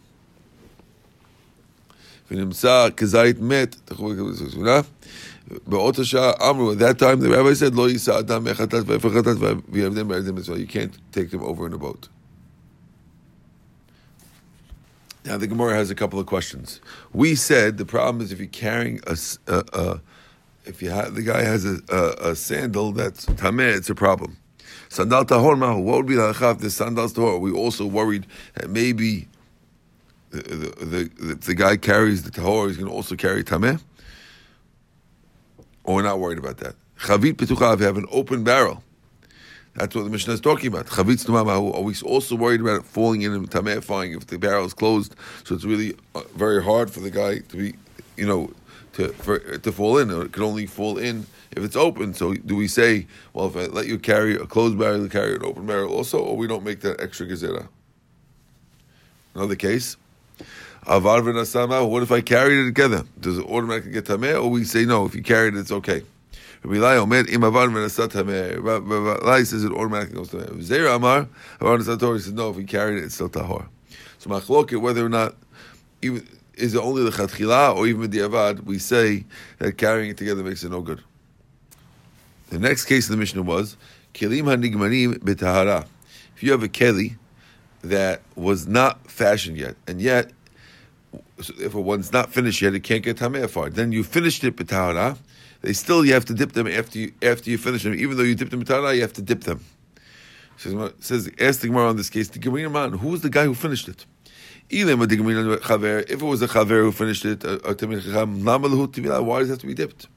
ונמצא 2.30 2.88
כזית 2.97 3.40
מת, 3.40 3.76
באות 5.66 5.99
השעה 5.99 6.32
אמרו, 6.50 6.73
at 6.73 6.78
that 6.78 6.99
time 6.99 7.20
the 7.20 7.30
rabbi 7.30 7.54
said, 7.54 7.75
לא 7.75 7.90
יישא 7.90 8.18
אדם 8.18 8.44
מחטאת 8.44 8.85
ואיפה 8.87 9.11
חטאת 9.11 9.37
ויבדם 9.68 10.08
בירדם 10.08 10.35
מצווה. 10.35 10.58
You 10.58 10.66
can't 10.66 10.99
take 11.12 11.30
them 11.30 11.42
over 11.42 11.66
in 11.66 11.73
a 11.73 11.78
boat. 11.78 12.08
Now 15.25 15.37
the 15.37 15.47
Gemara 15.47 15.75
has 15.75 15.90
a 15.90 15.94
couple 15.94 16.18
of 16.18 16.26
questions. 16.26 16.80
We 17.12 17.35
said 17.35 17.76
the 17.76 17.85
problem 17.85 18.23
is 18.23 18.32
if 18.32 18.38
you're 18.38 18.47
carrying 18.49 19.00
a, 19.06 19.16
a, 19.47 19.64
a 19.73 20.00
if 20.64 20.82
you 20.82 20.90
have, 20.90 21.14
the 21.14 21.23
guy 21.23 21.42
has 21.42 21.64
a, 21.64 21.80
a, 21.88 22.30
a 22.30 22.37
sandal 22.37 22.92
that's 22.92 23.26
tameh, 23.26 23.76
it's 23.76 23.90
a 23.90 23.94
problem. 23.94 24.37
Sandal 24.93 25.25
tahor 25.25 25.57
mahu. 25.57 25.79
What 25.79 25.97
would 25.97 26.05
be 26.05 26.13
the 26.13 26.33
halacha 26.33 26.51
if 26.51 26.59
the 26.59 26.69
sandals 26.69 27.13
tahor? 27.15 27.39
We 27.39 27.51
also 27.51 27.88
worried 27.88 28.27
that 28.53 28.69
maybe 28.69 29.27
the, 30.29 30.41
the, 30.43 31.09
the, 31.17 31.35
the 31.35 31.55
guy 31.55 31.77
carries 31.77 32.21
the 32.21 32.29
tahor, 32.29 32.67
he's 32.67 32.77
going 32.77 32.89
to 32.89 32.95
also 32.95 33.15
carry 33.15 33.43
tameh? 33.43 33.81
Or 35.83 35.95
we're 35.95 36.03
not 36.03 36.19
worried 36.19 36.38
about 36.38 36.57
that. 36.57 36.75
Chavit 37.00 37.33
petucha, 37.33 37.73
if 37.73 37.79
you 37.79 37.88
have 37.88 37.97
an 37.97 38.05
open 38.12 38.43
barrel, 38.43 38.83
that's 39.73 39.95
what 39.95 40.03
the 40.03 40.12
Mishnah 40.12 40.35
is 40.35 40.41
talking 40.41 40.67
about. 40.67 40.85
Chavit 40.85 41.27
mahu. 41.27 41.71
Are 41.71 41.81
we 41.81 41.95
also 42.05 42.35
worried 42.35 42.62
about 42.62 42.81
it 42.81 42.85
falling 42.85 43.23
in 43.23 43.33
and 43.33 43.50
tameh 43.50 44.15
if 44.15 44.27
the 44.27 44.38
barrel 44.38 44.63
is 44.63 44.75
closed? 44.75 45.15
So 45.43 45.55
it's 45.55 45.65
really 45.65 45.95
uh, 46.13 46.21
very 46.35 46.63
hard 46.63 46.91
for 46.91 47.00
the 47.00 47.09
guy 47.09 47.39
to 47.39 47.57
be, 47.57 47.73
you 48.15 48.27
know, 48.27 48.51
to 48.93 49.09
for, 49.09 49.39
to 49.39 49.71
fall 49.71 49.97
in. 49.97 50.12
It 50.12 50.33
could 50.33 50.43
only 50.43 50.67
fall 50.67 51.00
in 51.00 51.25
if 51.55 51.63
it's 51.63 51.75
open. 51.75 52.13
So 52.13 52.33
do 52.33 52.55
we 52.55 52.67
say, 52.67 53.07
well, 53.33 53.48
if 53.48 53.55
I 53.55 53.65
let 53.65 53.88
you 53.88 53.98
carry 54.00 54.36
a 54.36 54.45
closed 54.45 54.77
barrel, 54.77 55.01
you 55.01 55.10
carry 55.10 55.36
an 55.36 55.43
open 55.43 55.65
barrel 55.65 55.93
also, 55.93 56.19
or 56.19 56.36
we 56.38 56.48
don't 56.48 56.63
make 56.63 56.81
that 56.81 57.00
extra 57.00 57.25
gezerah? 57.25 57.67
Another 59.36 59.55
case. 59.55 59.98
Avar 60.86 61.22
v'nasama. 61.22 61.89
What 61.89 62.03
if 62.03 62.12
I 62.12 62.22
carried 62.22 62.60
it 62.60 62.65
together? 62.65 63.03
Does 63.19 63.38
it 63.38 63.45
automatically 63.45 63.91
get 63.91 64.05
tameh, 64.05 64.41
or 64.41 64.50
we 64.50 64.63
say 64.63 64.86
no? 64.86 65.05
If 65.05 65.15
you 65.15 65.24
carried 65.24 65.55
it, 65.55 65.60
it's 65.60 65.72
okay. 65.72 66.03
Rabbi 66.63 66.77
Lai 66.79 66.98
Omer 66.98 67.27
im 67.29 67.43
avar 67.43 67.67
v'nasat 67.67 68.10
tameh. 68.10 68.62
Rabbi 68.62 69.25
Lai 69.25 69.43
says 69.43 69.63
it 69.63 69.72
automatically 69.72 70.15
goes 70.15 70.29
tameh. 70.29 70.62
Zera 70.62 70.95
Amar 70.95 71.27
avar. 71.62 71.77
He 71.77 71.83
says 71.83 72.33
no. 72.33 72.50
If 72.50 72.57
you 72.57 72.65
carried 72.65 72.98
it, 72.98 73.05
it's 73.05 73.15
still 73.15 73.29
tahor. 73.29 73.67
So 74.19 74.29
machloket 74.29 74.81
whether 74.81 75.05
or 75.05 75.10
not 75.10 75.36
even 76.01 76.27
is 76.55 76.75
it 76.75 76.79
only 76.79 77.03
the 77.03 77.10
chatchila 77.10 77.75
or 77.75 77.88
even 77.88 78.10
the 78.10 78.19
avad, 78.19 78.63
we 78.63 78.77
say 78.77 79.25
that 79.57 79.77
carrying 79.77 80.12
it 80.12 80.17
together 80.17 80.43
makes 80.43 80.63
it 80.63 80.69
no 80.69 80.81
good. 80.81 81.01
The 82.53 82.60
next 82.60 82.86
case 82.86 83.10
in 83.10 83.13
the 83.13 83.17
Mishnah 83.17 83.41
was 83.41 83.77
kelim 84.13 84.43
hanigmanim 84.43 85.17
b'tahara. 85.17 85.88
If 86.36 86.43
you 86.43 86.51
have 86.51 86.62
a 86.62 86.67
keli 86.67 87.17
that 87.81 88.22
was 88.36 88.67
not 88.67 89.10
fashioned 89.10 89.57
yet, 89.57 89.75
and 89.88 90.00
yet 90.00 90.31
if 91.57 91.74
one's 91.74 92.13
not 92.13 92.31
finished 92.31 92.62
yet, 92.62 92.75
it 92.75 92.81
can't 92.81 93.01
get 93.03 93.17
tameh 93.17 93.50
far. 93.50 93.72
Then 93.72 93.91
you 93.91 94.03
finished 94.03 94.43
it 94.43 94.55
b'tahara. 94.55 95.17
They 95.62 95.74
still 95.74 96.05
you 96.05 96.13
have 96.13 96.25
to 96.25 96.36
dip 96.36 96.51
them 96.51 96.67
after 96.67 97.00
you 97.00 97.12
after 97.24 97.50
you 97.50 97.57
finish 97.57 97.81
them. 97.81 97.95
Even 97.95 98.17
though 98.17 98.24
you 98.24 98.36
dipped 98.36 98.51
them 98.51 98.63
b'tahara, 98.63 98.93
you 98.93 99.01
have 99.01 99.13
to 99.13 99.24
dip 99.24 99.45
them. 99.45 99.65
Says, 100.57 100.75
says 101.00 101.31
ask 101.39 101.62
the 101.62 101.69
Gemara 101.69 101.89
on 101.89 101.98
this 101.98 102.12
case. 102.12 102.27
The 102.27 102.38
Gemara 102.38 102.69
man, 102.69 102.91
who 102.91 103.07
was 103.07 103.22
the 103.22 103.31
guy 103.31 103.45
who 103.45 103.55
finished 103.55 103.88
it? 103.88 104.05
If 104.69 104.88
it 104.88 104.95
was 104.95 105.12
a 106.43 106.48
chaver 106.48 106.83
who 106.83 106.91
finished 106.91 107.25
it, 107.25 107.43
why 109.25 109.39
does 109.39 109.50
it 109.50 109.51
have 109.51 109.60
to 109.60 109.65
be 109.65 109.74
dipped? 109.74 110.07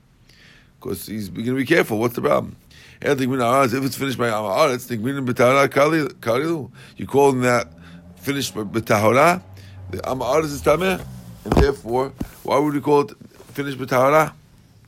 Because 0.86 1.06
he's 1.06 1.28
going 1.28 1.46
to 1.46 1.54
be 1.54 1.64
careful. 1.64 1.98
What's 1.98 2.14
the 2.14 2.22
problem? 2.22 2.56
Ah, 3.04 3.10
if 3.10 3.72
it's 3.72 3.96
finished 3.96 4.18
by 4.18 4.30
ah, 4.30 4.46
ah, 4.46 4.68
Amaretz, 4.68 6.70
you 6.96 7.06
call 7.06 7.32
them 7.32 7.42
that 7.42 7.68
finished 8.16 8.54
by 8.54 8.62
B'tahara, 8.62 9.42
the 9.90 9.98
Amaretz 9.98 10.44
is 10.44 10.62
Tameh, 10.62 11.04
and 11.44 11.52
therefore, 11.54 12.12
why 12.42 12.58
would 12.58 12.72
we 12.72 12.80
call 12.80 13.02
it 13.02 13.12
finished 13.52 13.78
B'tahara? 13.78 14.32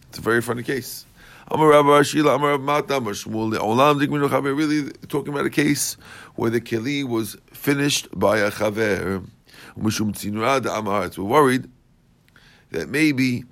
It's 0.08 0.18
a 0.18 0.22
very 0.22 0.40
funny 0.40 0.62
case. 0.62 1.04
Amar 1.50 1.68
Rabbi 1.68 1.88
Ashila, 1.88 2.36
Amar 2.36 2.52
Rabbi 2.52 2.62
Mata, 2.62 2.96
Amar 2.96 3.12
Shmuel, 3.12 3.58
Olam 3.58 4.00
Chaver, 4.00 4.56
really 4.56 4.90
talking 5.08 5.32
about 5.32 5.46
a 5.46 5.50
case 5.50 5.96
where 6.36 6.50
the 6.50 6.60
Keli 6.60 7.06
was 7.06 7.36
finished 7.52 8.08
by 8.18 8.38
a 8.38 8.50
Chaver. 8.50 9.26
We're 9.76 11.24
worried 11.24 11.70
that 12.70 12.88
maybe 12.88 13.44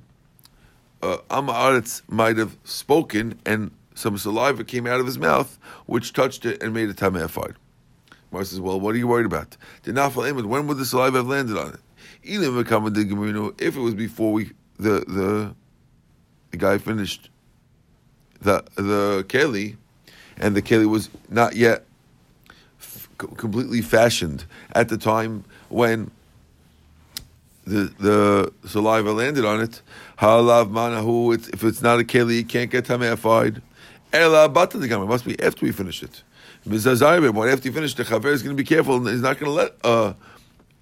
uh, 1.07 1.19
Amaretz 1.31 2.03
might 2.09 2.37
have 2.37 2.57
spoken 2.65 3.39
and 3.47 3.71
some 3.95 4.19
saliva 4.19 4.65
came 4.65 4.87
out 4.87 5.01
of 5.01 5.07
his 5.07 5.19
mouth, 5.19 5.59
which 5.87 6.13
touched 6.13 6.45
it 6.45 6.63
and 6.63 6.75
made 6.75 6.89
it 6.91 6.97
tameh 6.97 7.55
Mar 8.31 8.45
says, 8.45 8.61
"Well, 8.61 8.79
what 8.79 8.95
are 8.95 8.99
you 8.99 9.09
worried 9.09 9.27
about? 9.27 9.57
When 9.85 10.67
would 10.67 10.77
the 10.79 10.85
saliva 10.85 11.19
have 11.19 11.27
landed 11.27 11.57
on 11.57 11.75
it? 11.75 11.81
If 12.23 13.77
it 13.77 13.81
was 13.81 13.95
before 13.95 14.33
we 14.33 14.51
the 14.79 15.05
the 15.07 15.55
the 16.51 16.57
guy 16.57 16.79
finished 16.79 17.31
the 18.41 18.65
the 18.75 19.25
keli, 19.29 19.77
and 20.37 20.55
the 20.55 20.63
keli 20.63 20.87
was 20.87 21.09
not 21.31 21.57
yet 21.57 21.87
f- 22.81 23.09
completely 23.17 23.81
fashioned 23.81 24.45
at 24.73 24.89
the 24.89 24.99
time 24.99 25.45
when 25.69 26.11
the 27.65 27.93
the 27.99 28.53
saliva 28.67 29.13
landed 29.13 29.45
on 29.45 29.61
it. 29.61 29.83
Halav 30.19 30.71
manahu. 30.71 31.35
If 31.53 31.65
it's 31.65 31.83
not 31.83 32.01
a 32.01 32.05
keli, 32.05 32.41
it 32.41 32.49
can't 32.49 32.71
get 32.71 32.87
tamefied. 32.87 33.61
Ela 34.13 34.49
bata 34.49 34.79
the 34.79 34.87
It 34.87 34.99
must 35.07 35.25
be 35.25 35.41
after 35.43 35.67
we 35.67 35.73
finish 35.73 36.03
it. 36.03 36.23
Mizazayim. 36.67 37.53
After 37.53 37.69
you 37.69 37.75
finish, 37.75 37.95
the 37.95 38.05
chaver 38.05 38.27
is 38.27 38.43
going 38.43 38.57
to 38.57 38.63
be 38.63 38.67
careful 38.67 38.97
and 38.97 39.07
he's 39.09 39.21
not 39.21 39.39
going 39.39 39.51
to 39.51 39.53
let 39.53 39.75
uh, 39.85 40.15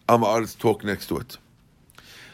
Amaretz 0.08 0.56
talk 0.56 0.84
next 0.84 1.06
to 1.08 1.18
it. 1.18 1.38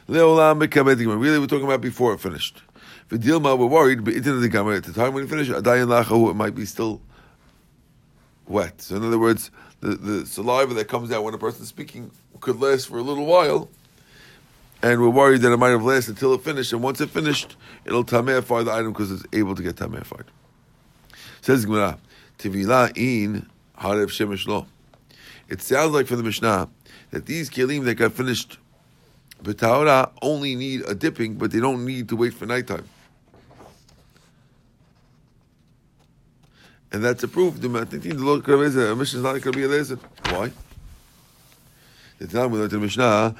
Really, 0.08 1.38
we're 1.38 1.46
talking 1.46 1.64
about 1.64 1.80
before 1.80 2.14
it 2.14 2.20
finished. 2.20 2.62
Dilma, 3.08 3.58
we're 3.58 3.66
worried, 3.66 4.04
but 4.04 4.14
the 4.14 4.48
gamma 4.48 4.72
at 4.72 4.84
the 4.84 4.92
time 4.92 5.14
when 5.14 5.24
you 5.24 5.28
finish, 5.28 5.48
adayin 5.48 5.88
lachahu, 5.88 6.30
it 6.30 6.34
might 6.34 6.54
be 6.54 6.64
still 6.64 7.00
wet. 8.46 8.80
So 8.82 8.96
in 8.96 9.04
other 9.04 9.18
words, 9.18 9.50
the, 9.80 9.96
the 9.96 10.26
saliva 10.26 10.74
that 10.74 10.86
comes 10.88 11.10
out 11.10 11.24
when 11.24 11.34
a 11.34 11.38
person's 11.38 11.68
speaking 11.68 12.10
could 12.40 12.60
last 12.60 12.88
for 12.88 12.98
a 12.98 13.02
little 13.02 13.26
while, 13.26 13.68
and 14.82 15.00
we're 15.00 15.10
worried 15.10 15.42
that 15.42 15.52
it 15.52 15.56
might 15.56 15.70
have 15.70 15.84
lasted 15.84 16.12
until 16.12 16.34
it 16.34 16.42
finished, 16.42 16.72
and 16.72 16.82
once 16.82 17.00
it 17.00 17.10
finished, 17.10 17.56
it'll 17.84 18.04
tameify 18.04 18.64
the 18.64 18.72
item 18.72 18.92
because 18.92 19.10
it's 19.10 19.24
able 19.32 19.54
to 19.54 19.62
get 19.62 19.76
tameified. 19.76 20.24
Says 21.42 21.64
Gemara, 21.64 21.98
Tivila 22.38 22.96
in 22.96 23.48
Harev 23.78 24.06
Shemesh 24.06 24.46
Lo. 24.46 24.66
It 25.48 25.60
sounds 25.60 25.92
like 25.92 26.06
from 26.06 26.18
the 26.18 26.22
Mishnah 26.22 26.68
that 27.10 27.26
these 27.26 27.50
kelim 27.50 27.84
that 27.84 27.94
got 27.96 28.12
finished 28.12 28.58
B'tahara 29.42 30.10
only 30.22 30.54
need 30.54 30.82
a 30.86 30.94
dipping, 30.94 31.34
but 31.34 31.50
they 31.50 31.60
don't 31.60 31.84
need 31.84 32.08
to 32.10 32.16
wait 32.16 32.34
for 32.34 32.46
nighttime. 32.46 32.88
And 36.92 37.04
that's 37.04 37.22
approved. 37.22 37.64
I 37.64 37.84
think 37.84 38.02
the 38.02 38.14
Lord 38.14 38.46
a 38.48 38.96
mission 38.96 39.18
is 39.18 39.22
not 39.22 39.40
going 39.40 39.42
to 39.42 39.52
be 39.52 39.64
a. 39.64 39.84
Why? 40.34 40.50
The 42.18 42.26
time 42.26 42.50
we 42.50 42.58
learned 42.58 42.72
in 42.72 42.82
Mishnah, 42.82 43.34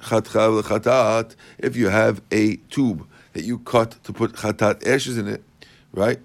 if 0.00 1.76
you 1.76 1.88
have 1.88 2.22
a 2.30 2.56
tube 2.56 3.06
that 3.32 3.44
you 3.44 3.58
cut 3.58 3.96
to 4.04 4.12
put 4.12 4.32
chatat 4.32 4.86
ashes 4.86 5.18
in 5.18 5.28
it, 5.28 5.42
right? 5.92 6.18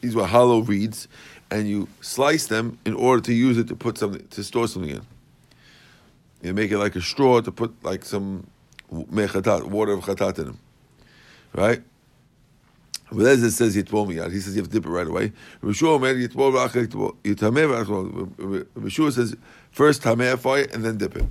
These 0.00 0.14
were 0.14 0.26
hollow 0.26 0.60
reeds, 0.60 1.08
and 1.50 1.66
you 1.68 1.88
slice 2.02 2.46
them 2.46 2.78
in 2.84 2.94
order 2.94 3.22
to 3.22 3.32
use 3.32 3.56
it 3.56 3.68
to 3.68 3.76
put 3.76 3.96
something 3.96 4.26
to 4.28 4.44
store 4.44 4.68
something 4.68 4.90
in. 4.90 5.02
You 6.42 6.52
make 6.52 6.70
it 6.70 6.78
like 6.78 6.94
a 6.94 7.00
straw 7.00 7.40
to 7.40 7.50
put 7.50 7.72
like 7.82 8.04
some 8.04 8.46
mechatat, 8.92 9.64
water 9.64 9.92
of 9.92 10.04
chatat 10.04 10.38
in 10.38 10.44
them, 10.44 10.58
right? 11.54 11.82
But 13.14 13.26
as 13.26 13.42
it 13.42 13.52
says 13.52 13.76
Yitbol 13.76 14.08
miyad, 14.08 14.32
he 14.32 14.40
says 14.40 14.56
you 14.56 14.62
have 14.62 14.70
to 14.70 14.74
dip 14.80 14.86
it 14.86 14.90
right 14.90 15.06
away. 15.06 15.32
Rishua 15.62 16.00
made 16.00 16.16
Yitbol 16.16 16.52
v'achek 16.52 16.88
Yitameh 17.22 18.66
Rishua 18.74 19.12
says 19.12 19.36
first 19.70 20.02
tameh 20.02 20.74
and 20.74 20.84
then 20.84 20.98
dip 20.98 21.16
it. 21.16 21.24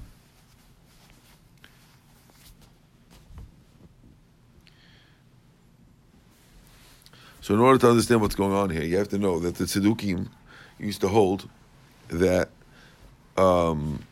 So 7.42 7.54
in 7.54 7.60
order 7.60 7.78
to 7.80 7.90
understand 7.90 8.22
what's 8.22 8.36
going 8.36 8.54
on 8.54 8.70
here, 8.70 8.84
you 8.84 8.96
have 8.98 9.10
to 9.10 9.18
know 9.18 9.38
that 9.40 9.56
the 9.56 9.66
Tzedukim 9.66 10.30
used 10.80 11.02
to 11.02 11.10
hold 11.10 11.50
that 12.08 12.48
um, 13.36 14.06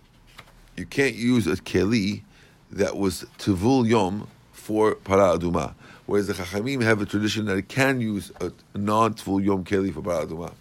you 0.75 0.85
can't 0.85 1.15
use 1.15 1.47
a 1.47 1.55
keli 1.55 2.23
that 2.71 2.97
was 2.97 3.25
Tevul 3.37 3.87
Yom 3.87 4.27
for 4.51 4.95
Para 4.95 5.37
Aduma. 5.37 5.75
Whereas 6.05 6.27
the 6.27 6.33
Chachamim 6.33 6.81
have 6.83 7.01
a 7.01 7.05
tradition 7.05 7.45
that 7.45 7.57
it 7.57 7.69
can 7.69 8.01
use 8.01 8.31
a 8.41 8.51
non-Tvul 8.77 9.43
Yom 9.43 9.63
Keli 9.63 9.93
for 9.93 10.01
Para 10.01 10.25
Aduma. 10.25 10.53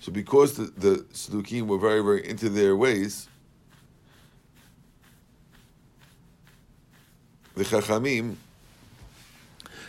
So 0.00 0.12
because 0.12 0.56
the, 0.56 0.64
the 0.76 0.96
Tzedukim 1.12 1.66
were 1.66 1.78
very, 1.78 2.02
very 2.02 2.28
into 2.28 2.48
their 2.48 2.76
ways, 2.76 3.28
the 7.54 7.64
Chachamim 7.64 8.36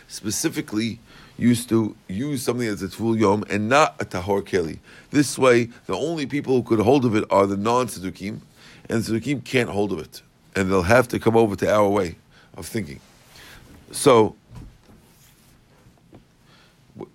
specifically 0.08 0.98
used 1.38 1.68
to 1.70 1.96
use 2.08 2.42
something 2.42 2.66
as 2.66 2.82
a 2.82 2.88
Tvul 2.88 3.18
Yom 3.18 3.44
and 3.48 3.68
not 3.68 3.96
a 4.00 4.04
Tahor 4.04 4.42
Keli. 4.42 4.78
This 5.10 5.38
way, 5.38 5.70
the 5.86 5.96
only 5.96 6.26
people 6.26 6.54
who 6.54 6.62
could 6.62 6.80
hold 6.80 7.04
of 7.04 7.16
it 7.16 7.24
are 7.30 7.46
the 7.46 7.56
non 7.56 7.86
Tzedukim, 7.86 8.40
and 8.88 9.02
the 9.02 9.20
Tzedukim 9.20 9.44
can't 9.44 9.70
hold 9.70 9.92
of 9.92 10.00
it. 10.00 10.22
And 10.54 10.70
they'll 10.70 10.82
have 10.82 11.08
to 11.08 11.18
come 11.18 11.36
over 11.36 11.56
to 11.56 11.72
our 11.72 11.88
way 11.88 12.16
of 12.56 12.66
thinking. 12.66 13.00
So, 13.92 14.36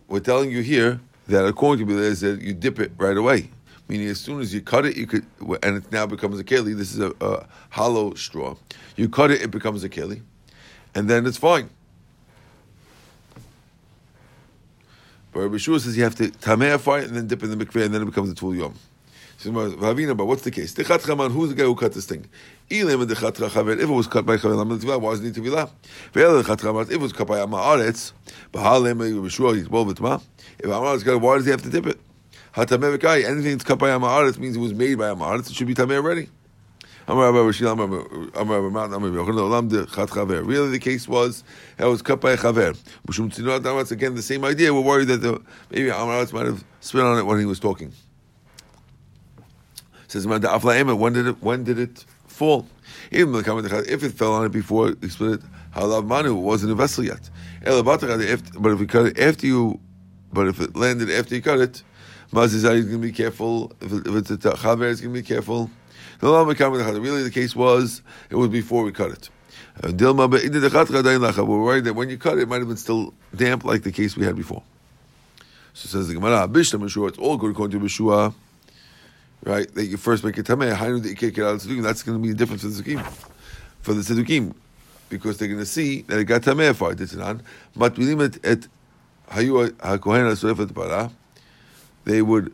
we're 0.07 0.19
telling 0.19 0.51
you 0.51 0.61
here 0.61 0.99
that 1.27 1.45
according 1.45 1.85
to 1.85 1.93
Bilezer, 1.93 2.41
you 2.41 2.53
dip 2.53 2.79
it 2.79 2.91
right 2.97 3.17
away. 3.17 3.49
Meaning, 3.87 4.07
as 4.07 4.19
soon 4.19 4.41
as 4.41 4.53
you 4.53 4.61
cut 4.61 4.85
it, 4.85 4.97
you 4.97 5.05
could, 5.05 5.25
and 5.61 5.77
it 5.77 5.91
now 5.91 6.07
becomes 6.07 6.39
a 6.39 6.43
keli. 6.43 6.75
This 6.75 6.93
is 6.93 6.99
a, 6.99 7.13
a 7.21 7.45
hollow 7.69 8.15
straw. 8.15 8.55
You 8.95 9.09
cut 9.09 9.29
it, 9.29 9.41
it 9.41 9.51
becomes 9.51 9.83
a 9.83 9.89
keli, 9.89 10.21
and 10.95 11.07
then 11.07 11.27
it's 11.27 11.37
fine. 11.37 11.69
But 15.31 15.41
Rabbi 15.41 15.57
Shua 15.57 15.79
says 15.81 15.97
you 15.97 16.03
have 16.03 16.15
to 16.15 16.29
tameh 16.29 16.79
fire 16.79 17.01
and 17.01 17.15
then 17.15 17.27
dip 17.27 17.43
it 17.43 17.51
in 17.51 17.57
the 17.57 17.65
mikveh 17.65 17.83
and 17.83 17.93
then 17.93 18.01
it 18.01 18.05
becomes 18.05 18.31
a 18.31 18.35
tool 18.35 18.55
yom. 18.55 18.73
But 19.45 20.25
what's 20.25 20.41
the 20.43 20.51
case? 20.51 20.73
Dechat 20.73 21.05
Chaman, 21.05 21.31
who's 21.31 21.49
the 21.49 21.55
guy 21.55 21.63
who 21.63 21.75
cut 21.75 21.93
this 21.93 22.05
thing? 22.05 22.25
Dechat 22.69 23.33
Chaver, 23.33 23.73
if 23.73 23.81
it 23.81 23.87
was 23.87 24.07
cut 24.07 24.25
by 24.25 24.37
Chaver 24.37 24.99
why 24.99 25.11
does 25.11 25.19
it 25.19 25.23
need 25.23 25.35
to 25.35 25.41
be 25.41 25.49
la? 25.49 25.67
Ve'el 26.13 26.41
Dechat 26.41 26.61
Chaman, 26.61 26.81
if 26.83 26.91
it 26.91 26.99
was 26.99 27.13
cut 27.13 27.27
by 27.27 27.39
Amma 27.39 27.57
Aretz, 27.57 28.13
B'halem 28.51 28.99
Rabbi 28.99 29.25
eh, 29.25 29.29
Shua, 29.29 29.55
he's 29.55 29.67
bol 29.67 29.85
v'tma. 29.85 30.21
If 30.59 30.65
Amma 30.65 30.87
Aretz 30.87 31.05
got 31.05 31.21
why 31.21 31.35
does 31.35 31.45
he 31.45 31.51
have 31.51 31.61
to 31.61 31.69
dip 31.69 31.85
it? 31.85 31.99
Hatameh 32.55 32.97
v'kai, 32.97 33.23
anything 33.23 33.51
that's 33.51 33.63
cut 33.63 33.79
by 33.79 33.91
Amma 33.91 34.07
Aretz 34.07 34.37
means 34.37 34.55
it 34.55 34.59
was 34.59 34.73
made 34.73 34.97
by 34.97 35.09
Amma 35.09 35.25
Aretz, 35.25 35.49
it 35.49 35.55
should 35.55 35.67
be 35.67 35.75
tameh 35.75 35.95
already. 35.95 36.29
Really, 37.07 37.27
the 40.71 40.79
case 40.81 41.07
was 41.07 41.43
that 41.77 41.85
was 41.85 42.01
cut 42.01 42.19
by 42.19 42.31
a 42.31 42.37
chaver. 42.37 43.91
Again, 43.91 44.15
the 44.15 44.21
same 44.23 44.43
idea. 44.43 44.73
We're 44.73 44.81
worried 44.81 45.09
that 45.09 45.17
the, 45.17 45.39
maybe 45.69 45.89
Amaratz 45.89 46.33
might 46.33 46.47
have 46.47 46.63
spit 46.79 47.01
on 47.01 47.19
it 47.19 47.23
when 47.27 47.37
he 47.37 47.45
was 47.45 47.59
talking. 47.59 47.93
Says 50.15 50.25
when 50.25 50.39
did 50.39 51.27
it 51.27 51.43
when 51.43 51.65
did 51.65 51.77
it 51.77 52.05
fall? 52.25 52.65
If 53.11 54.03
it 54.03 54.11
fell 54.13 54.31
on 54.31 54.45
it 54.45 54.53
before 54.53 54.95
he 55.01 55.09
split 55.09 55.33
it, 55.33 55.41
halav 55.75 56.07
manu 56.07 56.35
wasn't 56.35 56.71
a 56.71 56.75
vessel 56.75 57.03
yet. 57.03 57.29
But 57.65 58.71
if 58.71 58.79
we 58.79 58.87
cut 58.87 59.07
it 59.07 59.19
after 59.19 59.45
you, 59.45 59.77
but 60.31 60.47
if 60.47 60.61
it 60.61 60.73
landed 60.73 61.11
after 61.11 61.35
you 61.35 61.41
cut 61.41 61.59
it, 61.59 61.83
Mazizai 62.31 62.75
is 62.75 62.85
going 62.85 63.01
to 63.01 63.07
be 63.07 63.11
careful. 63.11 63.73
If, 63.81 63.91
it's 63.91 64.31
a 64.31 64.37
chaver, 64.37 64.89
it's 64.89 65.01
going 65.01 65.13
to 65.13 65.21
be 65.21 65.27
careful. 65.27 65.69
Really, 66.21 67.23
the 67.23 67.29
case 67.29 67.53
was 67.53 68.01
it 68.29 68.35
was 68.37 68.47
before 68.47 68.85
we 68.85 68.93
cut 68.93 69.11
it. 69.11 69.29
Uh, 69.83 69.91
we're 69.91 71.61
worried 71.61 71.83
that 71.83 71.93
when 71.93 72.09
you 72.09 72.17
cut 72.17 72.37
it, 72.37 72.43
it 72.43 72.47
might 72.47 72.59
have 72.59 72.69
been 72.69 72.77
still 72.77 73.13
damp, 73.35 73.65
like 73.65 73.83
the 73.83 73.91
case 73.91 74.15
we 74.15 74.23
had 74.23 74.37
before. 74.37 74.63
So 75.73 75.89
says 75.89 76.07
the 76.07 76.13
Gemara, 76.13 76.47
Bishlam 76.47 76.85
it's 77.09 77.17
all 77.17 77.35
good 77.35 77.51
according 77.51 77.77
to 77.77 77.83
Meshua, 77.83 78.33
right? 79.45 79.73
That 79.73 79.85
you 79.85 79.97
first 79.97 80.23
make 80.23 80.37
a 80.37 80.43
tameh, 80.43 80.73
how 80.73 80.97
that 80.97 81.07
you 81.07 81.15
can't 81.15 81.33
get 81.33 81.45
out 81.45 81.55
of 81.55 81.63
the 81.63 81.81
That's 81.81 82.03
going 82.03 82.17
to 82.17 82.21
be 82.21 82.29
the 82.29 82.35
difference 82.35 82.61
for 82.63 82.67
the 82.67 82.83
Tzedukim. 82.83 83.03
For 83.81 83.93
the 83.93 84.01
Tzedukim, 84.01 84.53
because 85.09 85.37
they're 85.37 85.47
going 85.47 85.59
to 85.59 85.65
see 85.65 86.01
that 86.03 86.19
it 86.19 86.25
got 86.25 86.41
tameh 86.41 86.75
for 86.75 86.91
it. 86.91 86.99
But 87.75 87.97
we 87.97 88.05
limit 88.05 88.43
at 88.43 88.67
Hayu 89.29 89.71
HaKohen 89.71 91.11
they 92.03 92.21
would 92.21 92.53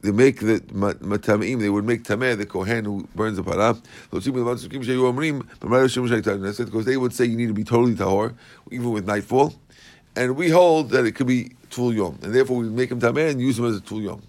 they 0.00 0.10
make 0.10 0.40
the 0.40 0.60
matamim, 0.60 1.60
they 1.60 1.68
would 1.70 1.84
make 1.84 2.02
tameh, 2.02 2.36
the 2.36 2.44
kohen 2.44 2.84
who 2.84 3.06
burns 3.14 3.36
the 3.36 3.44
parah. 3.44 3.80
Because 4.10 4.24
they 6.84 6.96
would 6.96 7.12
say 7.12 7.24
you 7.24 7.36
need 7.36 7.46
to 7.46 7.54
be 7.54 7.62
totally 7.62 7.94
tahor, 7.94 8.34
even 8.72 8.90
with 8.90 9.06
nightfall. 9.06 9.54
And 10.16 10.34
we 10.36 10.50
hold 10.50 10.90
that 10.90 11.06
it 11.06 11.12
could 11.12 11.28
be 11.28 11.52
tul 11.70 11.94
yom. 11.94 12.18
And 12.22 12.34
therefore 12.34 12.56
we 12.58 12.68
make 12.68 12.90
him 12.90 13.00
tameh 13.00 13.30
and 13.30 13.40
use 13.40 13.60
him 13.60 13.66
as 13.66 13.76
a 13.76 13.80
tul 13.80 14.02
yom. 14.02 14.20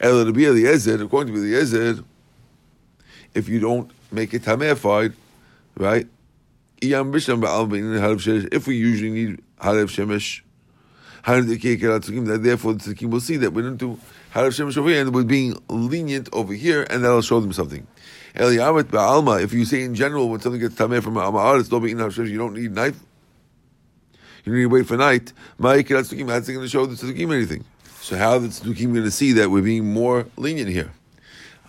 According 0.00 0.34
to 0.34 1.40
the 1.40 1.54
Ezer, 1.56 2.04
if 3.34 3.48
you 3.48 3.60
don't 3.60 3.90
make 4.10 4.34
it 4.34 4.42
tamehified, 4.42 5.12
right? 5.76 6.06
If 6.82 8.66
we 8.66 8.76
usually 8.76 9.10
need 9.10 9.42
halev 9.60 9.90
shemesh, 9.90 10.40
that 11.22 12.40
therefore 12.42 12.72
the 12.74 12.94
tzikim 12.94 13.10
will 13.10 13.20
see 13.20 13.36
that 13.36 13.52
we 13.52 13.62
don't 13.62 13.76
do 13.76 14.00
Harav 14.32 14.50
Shemesh 14.50 14.76
over 14.76 14.88
here, 14.88 15.00
and 15.00 15.12
we're 15.14 15.24
being 15.24 15.60
lenient 15.68 16.28
over 16.32 16.54
here, 16.54 16.86
and 16.88 17.04
that'll 17.04 17.20
show 17.20 17.40
them 17.40 17.52
something. 17.52 17.86
If 18.34 19.52
you 19.52 19.64
say 19.64 19.82
in 19.82 19.96
general, 19.96 20.28
when 20.28 20.40
something 20.40 20.60
gets 20.60 20.76
tameh 20.76 21.02
from 21.02 21.14
Ama'ar, 21.14 21.34
ah, 21.34 21.56
it's 21.56 21.68
don't 21.68 21.84
in 21.84 21.98
you 21.98 22.38
don't 22.38 22.54
need 22.54 22.72
knife. 22.72 22.98
You 24.44 24.54
need 24.54 24.62
to 24.62 24.68
wait 24.68 24.86
for 24.86 24.96
night. 24.96 25.32
Tzukim, 25.60 26.48
it 26.48 26.52
going 26.52 26.64
to 26.64 26.68
show 26.68 26.86
the 26.86 26.94
Tzukim 26.94 27.34
anything. 27.34 27.64
So 28.10 28.16
how 28.16 28.40
the 28.40 28.48
Tzukim 28.48 28.92
going 28.92 29.04
to 29.04 29.10
see 29.12 29.30
that 29.34 29.52
we're 29.52 29.62
being 29.62 29.94
more 29.94 30.26
lenient 30.36 30.68
here? 30.68 30.90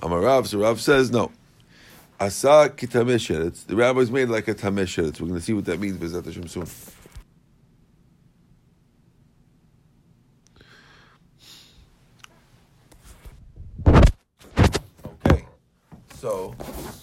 Amarav, 0.01 0.47
so 0.47 0.57
Rav 0.57 0.81
says 0.81 1.11
no. 1.11 1.31
Asa 2.19 2.73
kitameh 2.75 3.19
sheretz. 3.19 3.67
The 3.67 3.75
rabbis 3.75 4.09
made 4.09 4.27
like 4.27 4.47
a 4.47 4.55
tameh 4.55 4.85
sheretz. 4.85 5.21
We're 5.21 5.27
going 5.27 5.39
to 5.39 5.45
see 5.45 5.53
what 5.53 5.65
that 5.65 5.79
means. 5.79 5.97
Bezat 5.97 6.25
Hashem 6.25 6.47
soon. 6.47 6.65
Okay, 15.05 15.45
so 16.15 16.55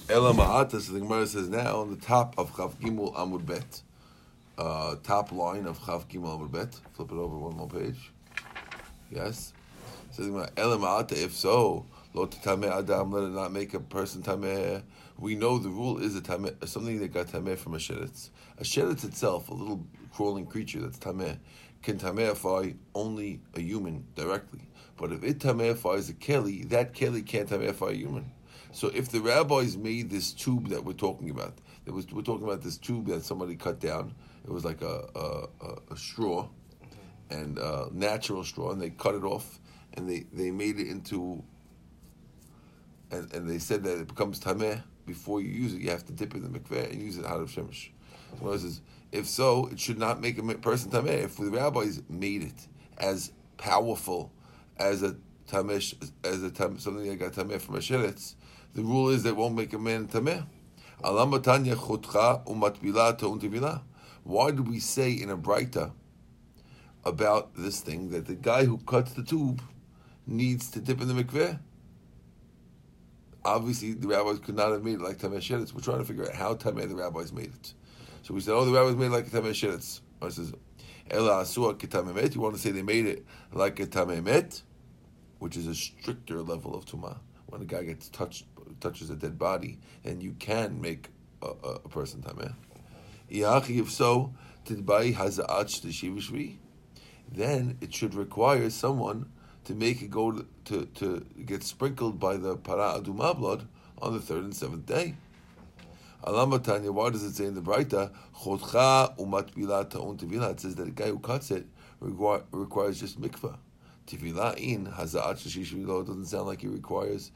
Ela 0.08 0.68
so 0.68 0.92
the 0.92 0.98
Gemara 0.98 1.28
says 1.28 1.48
now 1.48 1.76
on 1.76 1.90
the 1.90 2.00
top 2.04 2.36
of 2.36 2.52
Chav 2.54 2.74
Gimel 2.80 3.14
Amud 3.14 3.46
Bet, 3.46 3.82
uh, 4.58 4.96
top 5.04 5.30
line 5.30 5.66
of 5.66 5.78
Chav 5.78 6.08
Gimel 6.08 6.40
Amud 6.40 6.50
Bet. 6.50 6.74
Flip 6.94 7.12
it 7.12 7.14
over 7.14 7.38
one 7.38 7.56
more 7.56 7.68
page. 7.68 8.10
Yes. 9.10 9.52
Says 10.10 10.26
if 10.28 11.34
so, 11.34 11.86
Adam, 12.14 13.12
let 13.12 13.24
it 13.24 13.30
not 13.30 13.52
make 13.52 13.74
a 13.74 13.80
person 13.80 14.22
Tameh. 14.22 14.82
We 15.18 15.34
know 15.34 15.58
the 15.58 15.68
rule 15.68 15.98
is 15.98 16.14
a 16.16 16.20
tameh, 16.20 16.66
something 16.68 17.00
that 17.00 17.12
got 17.12 17.26
tameh 17.26 17.58
from 17.58 17.74
a 17.74 17.78
sheretz. 17.78 18.30
A 18.58 18.62
sheretz 18.62 19.04
itself, 19.04 19.48
a 19.48 19.54
little 19.54 19.84
crawling 20.12 20.46
creature 20.46 20.80
that's 20.80 20.98
tameh, 20.98 21.38
can 21.82 21.98
tameify 21.98 22.76
only 22.94 23.40
a 23.54 23.60
human 23.60 24.04
directly. 24.14 24.60
But 24.96 25.12
if 25.12 25.24
it 25.24 25.40
tameifies 25.40 26.08
a 26.08 26.12
keli, 26.12 26.68
that 26.68 26.92
keli 26.92 27.26
can't 27.26 27.48
tameify 27.48 27.90
a 27.90 27.96
human. 27.96 28.30
So 28.70 28.88
if 28.94 29.08
the 29.08 29.20
rabbis 29.20 29.76
made 29.76 30.10
this 30.10 30.32
tube 30.32 30.68
that 30.68 30.84
we're 30.84 30.92
talking 30.92 31.30
about, 31.30 31.58
there 31.84 31.94
was 31.94 32.06
we're 32.12 32.22
talking 32.22 32.44
about 32.44 32.62
this 32.62 32.78
tube 32.78 33.06
that 33.06 33.24
somebody 33.24 33.56
cut 33.56 33.80
down. 33.80 34.14
It 34.44 34.50
was 34.50 34.64
like 34.64 34.82
a 34.82 35.08
a, 35.16 35.48
a 35.92 35.96
straw, 35.96 36.48
and 37.30 37.58
uh, 37.58 37.86
natural 37.92 38.44
straw, 38.44 38.72
and 38.72 38.80
they 38.80 38.90
cut 38.90 39.14
it 39.14 39.24
off, 39.24 39.58
and 39.94 40.08
they, 40.08 40.26
they 40.32 40.50
made 40.50 40.78
it 40.78 40.88
into. 40.88 41.42
And, 43.10 43.32
and 43.32 43.48
they 43.48 43.58
said 43.58 43.84
that 43.84 44.00
it 44.00 44.08
becomes 44.08 44.38
tameh 44.38 44.82
before 45.06 45.40
you 45.40 45.48
use 45.48 45.72
it. 45.72 45.80
You 45.80 45.90
have 45.90 46.04
to 46.06 46.12
dip 46.12 46.34
it 46.34 46.38
in 46.44 46.52
the 46.52 46.58
mikveh 46.58 46.90
and 46.90 47.00
use 47.00 47.16
it 47.16 47.24
out 47.24 47.40
of 47.40 47.48
shemesh. 47.48 47.88
So 48.38 48.56
says, 48.58 48.82
if 49.12 49.26
so, 49.26 49.66
it 49.72 49.80
should 49.80 49.98
not 49.98 50.20
make 50.20 50.36
a 50.38 50.42
person 50.58 50.90
tameh. 50.90 51.24
If 51.24 51.36
the 51.38 51.50
rabbis 51.50 52.02
made 52.10 52.42
it 52.42 52.68
as 52.98 53.32
powerful 53.56 54.30
as 54.76 55.02
a 55.02 55.16
tamesh, 55.50 55.94
as 56.22 56.42
a 56.42 56.50
tam, 56.50 56.78
something 56.78 57.06
that 57.08 57.16
got 57.16 57.32
tameh 57.32 57.58
from 57.60 57.76
a 57.76 57.78
sheretz, 57.78 58.34
the 58.74 58.82
rule 58.82 59.08
is 59.08 59.22
that 59.22 59.34
won't 59.34 59.54
make 59.54 59.72
a 59.72 59.78
man 59.78 60.06
tameh. 60.06 60.44
Why 64.24 64.50
do 64.50 64.62
we 64.62 64.80
say 64.80 65.12
in 65.12 65.30
a 65.30 65.38
breita 65.38 65.92
about 67.04 67.54
this 67.56 67.80
thing 67.80 68.10
that 68.10 68.26
the 68.26 68.34
guy 68.34 68.64
who 68.64 68.78
cuts 68.78 69.12
the 69.12 69.22
tube 69.22 69.62
needs 70.26 70.70
to 70.70 70.80
dip 70.80 71.00
in 71.00 71.08
the 71.08 71.14
mikveh? 71.14 71.58
Obviously, 73.44 73.92
the 73.92 74.08
rabbis 74.08 74.40
could 74.40 74.56
not 74.56 74.72
have 74.72 74.82
made 74.82 74.96
it 74.96 75.00
like 75.00 75.18
Tameh 75.18 75.38
Sheretz. 75.38 75.72
We're 75.72 75.80
trying 75.80 75.98
to 75.98 76.04
figure 76.04 76.26
out 76.26 76.34
how 76.34 76.54
Tameh 76.54 76.88
the 76.88 76.96
rabbis 76.96 77.32
made 77.32 77.46
it. 77.46 77.72
So 78.22 78.34
we 78.34 78.40
said, 78.40 78.54
oh, 78.54 78.64
the 78.64 78.72
rabbis 78.72 78.96
made 78.96 79.06
it 79.06 79.12
like 79.12 79.30
Tameh 79.30 79.50
Sheretz. 79.50 80.00
I 80.20 80.28
says, 80.28 80.52
Ela 81.10 81.42
Asua 81.42 81.78
Ketamemet. 81.78 82.34
You 82.34 82.40
want 82.40 82.54
to 82.56 82.60
say 82.60 82.70
they 82.70 82.82
made 82.82 83.06
it 83.06 83.24
like 83.52 83.80
a 83.80 83.86
Tamemet, 83.86 84.62
which 85.38 85.56
is 85.56 85.66
a 85.66 85.74
stricter 85.74 86.42
level 86.42 86.74
of 86.74 86.84
Tumah. 86.84 87.18
When 87.46 87.62
a 87.62 87.64
guy 87.64 87.84
gets 87.84 88.08
touched, 88.10 88.44
touches 88.80 89.08
a 89.08 89.16
dead 89.16 89.38
body, 89.38 89.78
and 90.04 90.22
you 90.22 90.32
can 90.38 90.80
make 90.80 91.08
a, 91.40 91.46
a, 91.46 91.70
a 91.84 91.88
person 91.88 92.20
Tameh. 92.20 92.52
If 93.30 93.90
so, 93.90 94.34
Tidbai 94.66 95.14
Haza'ach 95.14 95.80
Shvi, 95.80 96.58
then 97.30 97.78
it 97.80 97.94
should 97.94 98.14
require 98.14 98.70
someone 98.70 99.30
to 99.64 99.74
make 99.74 100.00
it 100.02 100.10
go 100.10 100.44
to, 100.64 100.86
to, 100.86 101.26
get 101.44 101.62
sprinkled 101.62 102.18
by 102.18 102.36
the 102.36 102.56
para 102.56 103.00
aduma 103.00 103.36
blood 103.36 103.68
on 104.00 104.14
the 104.14 104.20
third 104.20 104.44
and 104.44 104.56
seventh 104.56 104.86
day. 104.86 105.14
Alamatanya, 106.24 106.90
why 106.90 107.10
does 107.10 107.22
it 107.22 107.34
say 107.34 107.44
in 107.44 107.54
the 107.54 107.60
Braita, 107.60 108.10
Chodcha 108.34 109.16
umat 109.18 109.90
ta'un 109.90 110.16
tevila? 110.16 110.52
It 110.52 110.60
says 110.60 110.74
that 110.76 110.88
a 110.88 110.90
guy 110.90 111.08
who 111.08 111.18
cuts 111.18 111.50
it 111.50 111.66
require, 112.00 112.42
requires 112.50 112.98
just 112.98 113.20
mikvah. 113.20 113.56
Tevila 114.06 114.56
in 114.56 114.86
haza'at 114.86 115.36
shishvilo 115.36 116.06
doesn't 116.06 116.26
sound 116.26 116.46
like 116.46 116.62
he 116.62 116.68
requires 116.68 117.30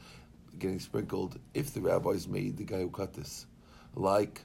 getting 0.58 0.80
sprinkled 0.80 1.38
if 1.54 1.72
the 1.74 1.80
rabbis 1.80 2.26
made 2.26 2.56
the 2.56 2.64
guy 2.64 2.80
who 2.80 2.90
cut 2.90 3.12
this. 3.14 3.46
Like 3.94 4.42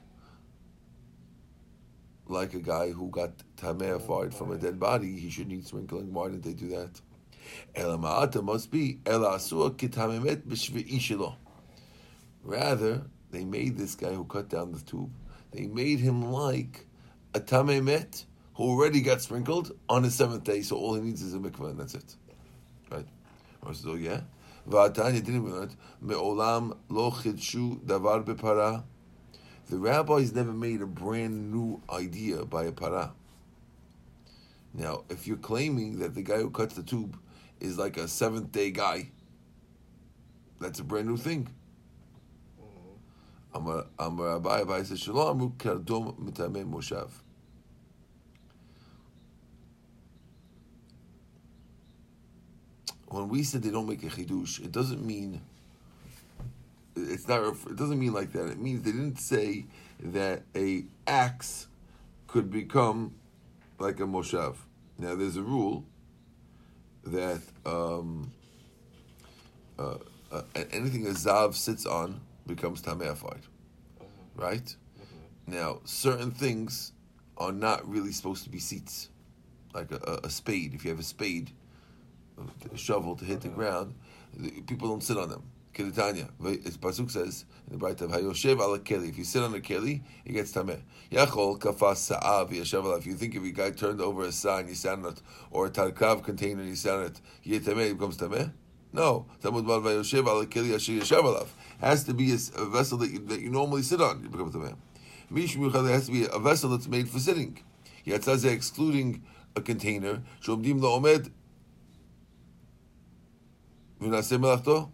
like 2.30 2.54
a 2.54 2.60
guy 2.60 2.90
who 2.90 3.08
got 3.10 3.32
tameified 3.56 4.34
from 4.34 4.52
a 4.52 4.56
dead 4.56 4.78
body, 4.78 5.18
he 5.18 5.30
should 5.30 5.48
need 5.48 5.66
sprinkling. 5.66 6.12
Why 6.12 6.28
didn't 6.28 6.44
they 6.44 6.52
do 6.52 6.68
that? 6.68 7.00
Elama'ata 7.74 8.42
must 8.42 8.70
be 8.70 8.98
b'shvi'i 9.04 10.46
Rather, 12.44 13.02
they 13.30 13.44
made 13.44 13.76
this 13.76 13.94
guy 13.94 14.12
who 14.12 14.24
cut 14.24 14.48
down 14.48 14.72
the 14.72 14.80
tube, 14.80 15.10
they 15.52 15.66
made 15.66 16.00
him 16.00 16.30
like 16.30 16.86
a 17.34 17.40
tamemet 17.40 18.24
who 18.54 18.64
already 18.64 19.00
got 19.00 19.20
sprinkled 19.22 19.72
on 19.88 20.02
his 20.02 20.14
seventh 20.14 20.44
day, 20.44 20.62
so 20.62 20.76
all 20.76 20.94
he 20.94 21.00
needs 21.00 21.22
is 21.22 21.34
a 21.34 21.38
mikvah 21.38 21.70
and 21.70 21.80
that's 21.80 21.94
it. 21.94 22.16
Right? 22.90 23.06
So 23.72 23.94
yeah. 23.94 24.20
Va'atanya 24.68 25.24
didn't 25.24 25.76
me'olam 26.02 26.76
lo 26.88 27.10
chidshu 27.10 27.80
davar 27.80 28.24
bepara. 28.24 28.82
The 29.68 29.78
rabbis 29.78 30.32
never 30.32 30.52
made 30.52 30.80
a 30.80 30.86
brand 30.86 31.52
new 31.52 31.82
idea 31.90 32.44
by 32.44 32.64
a 32.64 32.72
para. 32.72 33.12
Now, 34.72 35.04
if 35.10 35.26
you're 35.26 35.36
claiming 35.36 35.98
that 35.98 36.14
the 36.14 36.22
guy 36.22 36.38
who 36.38 36.50
cuts 36.50 36.74
the 36.74 36.82
tube 36.82 37.18
is 37.60 37.78
like 37.78 37.96
a 37.96 38.08
seventh 38.08 38.52
day 38.52 38.70
guy. 38.70 39.10
That's 40.60 40.80
a 40.80 40.84
brand 40.84 41.08
new 41.08 41.16
thing. 41.16 41.48
Mm-hmm. 42.60 43.56
Amar 43.56 43.84
Abai 43.98 44.64
Abai 44.64 44.86
says 44.86 45.00
Shalom 45.00 45.54
Kardom 45.58 46.14
Mitame 46.18 46.68
Moshav. 46.70 47.10
When 53.08 53.28
we 53.28 53.42
said 53.42 53.62
they 53.62 53.70
don't 53.70 53.88
make 53.88 54.02
a 54.02 54.06
chidush, 54.06 54.62
it 54.62 54.70
doesn't 54.70 55.04
mean 55.04 55.40
it's 57.08 57.28
not. 57.28 57.54
It 57.70 57.76
doesn't 57.76 57.98
mean 57.98 58.12
like 58.12 58.32
that. 58.32 58.48
It 58.48 58.58
means 58.58 58.82
they 58.82 58.92
didn't 58.92 59.18
say 59.18 59.66
that 60.00 60.42
a 60.54 60.84
axe 61.06 61.66
could 62.26 62.50
become 62.50 63.14
like 63.78 64.00
a 64.00 64.04
moshav. 64.04 64.56
Now, 64.98 65.14
there's 65.14 65.36
a 65.36 65.42
rule 65.42 65.84
that 67.04 67.40
um, 67.64 68.32
uh, 69.78 69.98
uh, 70.32 70.42
anything 70.72 71.06
a 71.06 71.10
zav 71.10 71.54
sits 71.54 71.86
on 71.86 72.20
becomes 72.46 72.82
tameafied, 72.82 73.42
mm-hmm. 73.42 74.40
right? 74.40 74.64
Mm-hmm. 74.64 75.54
Now, 75.54 75.80
certain 75.84 76.30
things 76.30 76.92
are 77.36 77.52
not 77.52 77.88
really 77.88 78.12
supposed 78.12 78.44
to 78.44 78.50
be 78.50 78.58
seats, 78.58 79.08
like 79.74 79.92
a, 79.92 80.20
a 80.24 80.30
spade. 80.30 80.74
If 80.74 80.84
you 80.84 80.90
have 80.90 80.98
a 81.00 81.04
spade, 81.04 81.52
a 82.72 82.76
shovel 82.76 83.16
to 83.16 83.24
hit 83.24 83.40
the 83.40 83.48
mm-hmm. 83.48 83.56
ground, 83.56 83.94
people 84.66 84.88
don't 84.88 85.02
sit 85.02 85.16
on 85.16 85.28
them. 85.28 85.44
Keditanya. 85.78 86.28
As 86.66 86.76
Pasuk 86.76 87.08
says 87.08 87.44
in 87.68 87.74
the 87.74 87.78
Bright 87.78 88.00
of 88.00 88.10
Hayoshev 88.10 88.58
ala 88.58 88.80
keli. 88.80 89.10
If 89.10 89.18
you 89.18 89.22
sit 89.22 89.44
on 89.44 89.54
a 89.54 89.58
keli, 89.58 90.00
it 90.24 90.32
gets 90.32 90.52
tameh. 90.52 90.80
Yachol 91.12 91.56
kafas 91.56 91.98
sa'av 91.98 92.50
yashav 92.50 92.98
If 92.98 93.06
you 93.06 93.14
think 93.14 93.36
if 93.36 93.44
a 93.44 93.50
guy 93.50 93.70
turned 93.70 94.00
over 94.00 94.24
a 94.24 94.32
sa 94.32 94.58
you 94.58 94.74
sat 94.74 94.98
on 94.98 95.06
it, 95.06 95.22
or 95.52 95.66
a 95.66 95.70
tarkav 95.70 96.24
container 96.24 96.60
and 96.60 96.68
you 96.70 96.74
sat 96.74 96.94
on 96.94 97.04
it, 97.04 97.20
yet 97.44 97.62
tameh, 97.62 97.90
it 97.90 97.94
becomes 97.94 98.16
tameh? 98.16 98.50
No. 98.92 99.26
Talmud 99.40 99.68
bal 99.68 99.80
vayoshev 99.80 100.26
ala 100.26 100.46
keli 100.46 100.70
yashav 100.70 101.22
alav. 101.22 101.46
Has 101.80 102.02
to 102.04 102.12
be 102.14 102.32
a, 102.32 102.64
vessel 102.64 102.98
that 102.98 103.12
you, 103.12 103.20
that 103.26 103.40
you 103.40 103.50
normally 103.50 103.82
sit 103.82 104.00
on, 104.00 104.24
it 104.24 104.32
becomes 104.32 104.56
tameh. 104.56 104.74
Mishum 105.32 105.72
has 105.88 106.06
to 106.06 106.12
be 106.12 106.26
a 106.26 106.40
vessel 106.40 106.70
that's 106.70 106.88
made 106.88 107.08
for 107.08 107.20
sitting. 107.20 107.62
Yatzazeh 108.04 108.50
excluding 108.50 109.22
a 109.54 109.60
container. 109.60 110.22
Shomdim 110.42 110.80
la'omed. 110.80 111.30
V'naseh 114.00 114.40
melachto. 114.40 114.90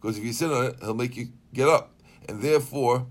Because 0.00 0.18
if 0.18 0.24
you 0.24 0.32
sit 0.32 0.50
on 0.50 0.66
it, 0.66 0.76
he'll 0.80 0.94
make 0.94 1.16
you 1.16 1.28
get 1.52 1.68
up. 1.68 1.94
And 2.28 2.42
therefore, 2.42 3.06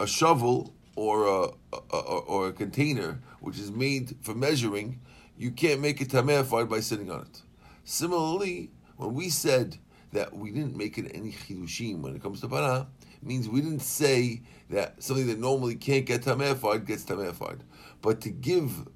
a 0.00 0.06
shovel 0.06 0.74
or 0.96 1.26
a, 1.26 1.50
a, 1.72 1.96
a 1.96 2.18
or 2.18 2.48
a 2.48 2.52
container 2.52 3.20
which 3.40 3.58
is 3.58 3.70
made 3.70 4.16
for 4.22 4.34
measuring, 4.34 5.00
you 5.36 5.50
can't 5.50 5.80
make 5.80 6.00
it 6.00 6.08
tameified 6.08 6.68
by 6.68 6.80
sitting 6.80 7.10
on 7.10 7.22
it. 7.22 7.42
Similarly, 7.84 8.70
when 8.96 9.14
we 9.14 9.28
said 9.28 9.76
that 10.12 10.34
we 10.34 10.50
didn't 10.50 10.76
make 10.76 10.98
it 10.98 11.10
any 11.14 11.32
chidushim 11.32 12.00
when 12.00 12.16
it 12.16 12.22
comes 12.22 12.40
to 12.40 12.48
para, 12.48 12.88
means 13.22 13.48
we 13.48 13.60
didn't 13.60 13.82
say 13.82 14.42
that 14.70 15.02
something 15.02 15.26
that 15.26 15.38
normally 15.38 15.74
can't 15.74 16.06
get 16.06 16.22
tameified 16.22 16.86
gets 16.86 17.04
tameified. 17.04 17.60
But 18.02 18.20
to 18.22 18.30
give 18.30 18.88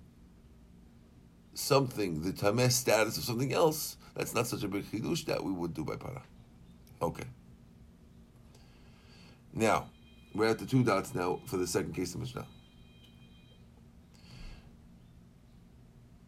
something 1.54 2.22
the 2.22 2.32
tameh 2.32 2.70
status 2.70 3.18
of 3.18 3.24
something 3.24 3.52
else, 3.52 3.96
that's 4.14 4.34
not 4.34 4.46
such 4.46 4.62
a 4.62 4.68
big 4.68 4.90
chidush 4.90 5.26
that 5.26 5.44
we 5.44 5.52
would 5.52 5.74
do 5.74 5.84
by 5.84 5.96
para. 5.96 6.22
Okay. 7.02 7.24
Now, 9.54 9.88
we're 10.34 10.48
at 10.48 10.58
the 10.58 10.66
two 10.66 10.84
dots 10.84 11.14
now 11.14 11.40
for 11.46 11.56
the 11.56 11.66
second 11.66 11.94
case 11.94 12.14
of 12.14 12.20
Mishnah. 12.20 12.46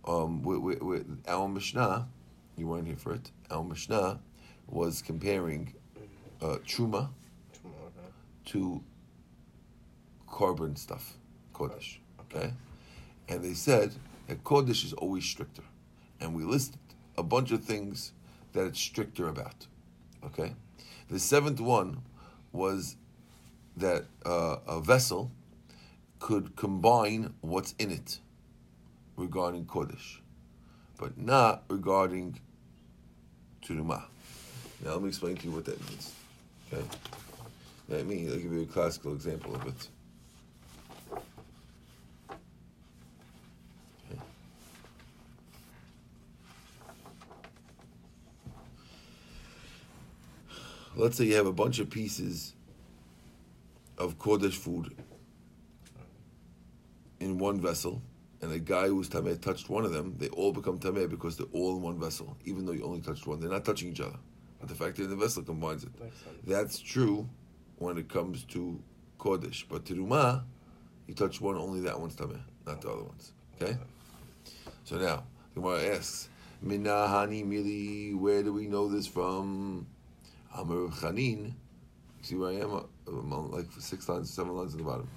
Um, 0.07 0.43
we, 0.43 0.59
we, 0.59 0.77
we, 0.77 1.01
our 1.29 1.49
Mishnah, 1.49 2.09
you 2.57 2.67
weren't 2.67 2.87
here 2.87 2.97
for 2.97 3.15
it. 3.15 3.31
Our 3.51 3.63
Mishnah 3.63 4.19
was 4.67 5.03
comparing 5.03 5.75
uh, 6.41 6.57
truma 6.67 7.11
to 8.47 8.83
carbon 10.29 10.75
stuff, 10.75 11.17
kodesh. 11.55 11.99
Okay, 12.21 12.53
and 13.29 13.45
they 13.45 13.55
said 13.55 13.95
that 14.27 14.43
kodesh 14.43 14.85
is 14.85 14.93
always 14.95 15.25
stricter, 15.25 15.63
and 16.21 16.35
we 16.35 16.43
listed 16.43 16.81
a 17.17 17.23
bunch 17.23 17.53
of 17.53 17.63
things 17.63 18.13
that 18.55 18.67
it's 18.67 18.81
stricter 18.81 19.29
about. 19.29 19.67
Okay, 20.25 20.55
the 21.11 21.19
seventh 21.19 21.61
one 21.61 22.03
was 22.53 22.97
that 23.77 24.05
uh, 24.25 24.57
a 24.67 24.81
vessel 24.81 25.33
could 26.21 26.55
combine 26.55 27.35
what's 27.41 27.75
in 27.79 27.91
it 27.91 28.19
regarding 29.17 29.65
kodesh, 29.65 30.19
but 30.99 31.19
not 31.19 31.65
regarding 31.69 32.39
turuma. 33.65 34.05
Now 34.85 34.93
let 34.93 35.03
me 35.03 35.09
explain 35.09 35.37
to 35.37 35.45
you 35.45 35.53
what 35.53 35.65
that 35.65 35.81
means. 35.89 36.13
Okay, 36.73 36.85
that 37.89 38.07
means 38.07 38.33
I'll 38.33 38.39
give 38.39 38.53
you 38.53 38.63
a 38.63 38.67
classical 38.67 39.13
example 39.13 39.55
of 39.55 39.67
it. 39.67 39.89
Let's 50.95 51.17
say 51.17 51.25
you 51.25 51.35
have 51.37 51.47
a 51.47 51.53
bunch 51.53 51.79
of 51.79 51.89
pieces 51.89 52.55
of 53.97 54.19
kodesh 54.19 54.55
food 54.55 54.95
in 57.19 57.39
one 57.39 57.61
vessel, 57.61 58.03
and 58.43 58.53
a 58.53 58.59
guy 58.59 58.89
who's 58.89 59.09
tameh 59.09 59.41
touched 59.41 59.71
one 59.71 59.87
of 59.87 59.93
them, 59.93 60.17
they 60.19 60.29
all 60.29 60.53
become 60.53 60.79
tameh 60.79 61.09
because 61.09 61.37
they're 61.37 61.47
all 61.53 61.77
in 61.77 61.83
one 61.83 61.99
vessel, 61.99 62.37
even 62.45 62.67
though 62.67 62.73
you 62.73 62.85
only 62.85 63.01
touched 63.01 63.27
one. 63.27 63.41
They're 63.41 63.49
not 63.49 63.65
touching 63.65 63.89
each 63.91 64.01
other, 64.01 64.19
but 64.61 64.69
the 64.69 64.75
fact 64.75 64.97
that 64.99 65.05
the 65.05 65.17
vessel 65.17 65.43
combines 65.43 65.85
it. 65.85 65.91
That's 66.47 66.79
true 66.79 67.27
when 67.79 67.97
it 67.97 68.11
comes 68.11 68.45
to 68.47 68.79
kodesh, 69.19 69.65
but 69.69 69.85
teruma, 69.85 70.45
you 71.07 71.15
touch 71.15 71.41
one, 71.41 71.57
only 71.57 71.81
that 71.81 71.99
one's 71.99 72.17
tameh, 72.17 72.41
not 72.67 72.83
the 72.83 72.91
other 72.91 73.05
ones. 73.05 73.33
Okay. 73.61 73.79
So 74.85 74.99
now 74.99 75.25
the 75.55 75.61
Gemara 75.61 75.97
asks, 75.97 76.29
"Minahani 76.63 77.47
mili, 77.47 78.15
where 78.15 78.43
do 78.43 78.53
we 78.53 78.67
know 78.67 78.89
this 78.89 79.07
from?" 79.07 79.87
Amar 80.57 80.89
Chanin. 80.91 81.53
See 82.23 82.37
where 82.37 82.51
I 82.51 82.57
am? 82.57 82.85
Among 83.07 83.51
like 83.51 83.67
six 83.79 84.09
lines, 84.09 84.31
seven 84.31 84.57
lines 84.57 84.75
at 84.75 84.79
the 84.79 84.85
bottom. 84.85 85.09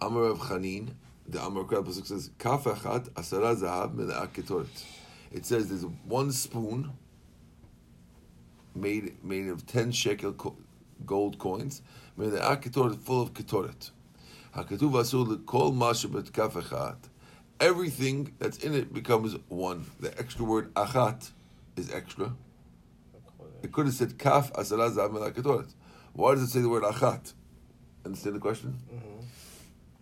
Amar 0.00 0.24
of 0.24 0.38
Chanin, 0.38 0.90
the 1.28 1.42
Amar 1.42 1.64
Krab 1.64 1.92
says, 1.92 2.30
Kaf 2.38 2.64
achat 2.64 3.10
asara 3.10 3.54
zahav 3.56 3.94
mela'ak 3.94 4.28
ketoret. 4.28 4.84
It 5.30 5.44
says 5.44 5.68
there's 5.68 5.84
one 6.04 6.32
spoon 6.32 6.90
made 8.74 9.22
made 9.22 9.48
of 9.48 9.66
ten 9.66 9.92
shekel 9.92 10.32
co- 10.32 10.56
gold 11.04 11.38
coins, 11.38 11.82
mela'ak 12.18 12.62
ketoret 12.62 12.98
full 12.98 13.22
of 13.22 13.34
ketoret. 13.34 13.90
Hakatuv 14.54 14.92
asur 14.92 15.26
lekol 15.26 15.74
mashabet 15.74 16.32
kaf 16.32 16.54
achat. 16.54 16.96
Everything 17.60 18.32
that's 18.38 18.58
in 18.58 18.72
it 18.72 18.94
becomes 18.94 19.36
one. 19.48 19.84
The 20.00 20.16
extra 20.18 20.44
word 20.44 20.72
achat 20.74 21.30
is 21.76 21.92
extra. 21.92 22.32
It 23.62 23.72
could 23.72 23.86
have 23.86 23.94
said 23.94 24.18
kaf 24.18 24.52
asara 24.52 24.90
mela'ak. 24.90 25.72
Why 26.12 26.34
does 26.34 26.44
it 26.44 26.48
say 26.48 26.60
the 26.60 26.68
word 26.68 26.84
achat? 26.84 27.32
Understand 28.04 28.36
the 28.36 28.40
question? 28.40 28.78
Mm-hmm. 28.92 29.26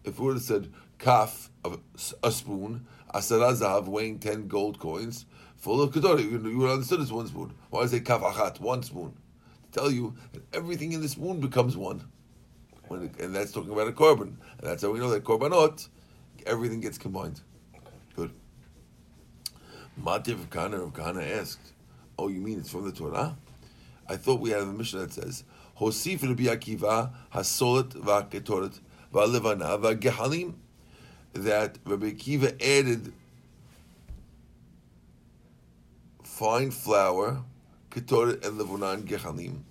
If 0.05 0.19
it 0.19 0.21
would 0.21 0.35
have 0.35 0.43
said 0.43 0.73
kaf 0.99 1.51
of 1.65 1.81
a 2.23 2.31
spoon, 2.31 2.87
asara 3.15 3.55
zahav 3.55 3.87
weighing 3.87 4.19
ten 4.19 4.47
gold 4.47 4.79
coins, 4.79 5.27
full 5.57 5.83
of 5.83 5.93
kedorah, 5.93 6.23
you 6.23 6.31
you 6.49 6.59
would 6.59 6.67
have 6.67 6.75
understood 6.75 7.01
it's 7.01 7.11
one 7.11 7.27
spoon. 7.27 7.55
Why 7.71 7.83
does 7.83 7.93
it 7.93 7.99
say 7.99 8.03
kaf 8.03 8.21
achat, 8.21 8.61
one 8.61 8.83
spoon? 8.83 9.15
To 9.73 9.81
tell 9.81 9.91
you 9.91 10.15
that 10.33 10.43
everything 10.53 10.93
in 10.93 11.01
the 11.01 11.09
spoon 11.09 11.41
becomes 11.41 11.77
one. 11.77 12.05
When 12.89 13.03
it, 13.03 13.21
and 13.21 13.35
that's 13.35 13.53
talking 13.53 13.73
about 13.73 13.89
a 13.89 13.93
korban. 13.93 14.21
And 14.59 14.63
that's 14.63 14.83
how 14.83 14.91
we 14.91 15.01
know 15.01 15.11
that 15.11 15.25
korbanot, 15.25 15.89
everything 16.47 16.81
gets 16.81 16.99
combined. 16.99 17.41
Good. 18.15 18.33
Mativ 20.01 20.51
Kana 20.51 20.77
of 20.83 20.95
Kana 20.95 21.23
asked, 21.23 21.73
Oh, 22.19 22.29
you 22.29 22.41
mean 22.41 22.61
it's 22.61 22.71
from 22.71 22.85
the 22.85 22.93
Torah? 22.93 23.37
I 24.09 24.17
thought 24.17 24.41
we 24.41 24.51
had 24.51 24.63
a 24.63 24.67
mission 24.67 25.01
that 25.01 25.13
says, 25.13 25.45
Hosif 25.81 26.23
Rabbi 26.23 26.45
Akiva 26.45 27.11
hasolet 27.35 27.93
va'ketoret 27.93 28.79
va'levana 29.13 29.81
va'gehalim, 29.81 30.55
that 31.35 31.79
Rabbi 31.85 32.13
Akiva 32.13 32.55
added 32.63 33.13
fine 36.23 36.71
flour, 36.71 37.43
ketoret 37.91 38.47
and 38.47 38.61
levonan 38.61 39.05
gehalim, 39.05 39.63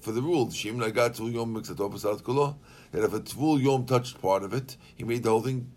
for 0.00 0.12
the 0.12 0.22
rule, 0.22 0.46
Shim 0.46 0.76
nagat 0.76 1.18
tvul 1.18 1.32
yom 1.32 1.54
mixato 1.54 1.90
pasat 1.92 2.22
kolo, 2.22 2.56
that 2.92 3.04
if 3.04 3.12
a 3.12 3.20
tvul 3.20 3.62
yom 3.62 3.84
touched 3.84 4.20
part 4.22 4.44
of 4.44 4.54
it, 4.54 4.76
he 4.94 5.02
made 5.04 5.22
the 5.22 5.30
whole 5.30 5.42
thing 5.42 5.70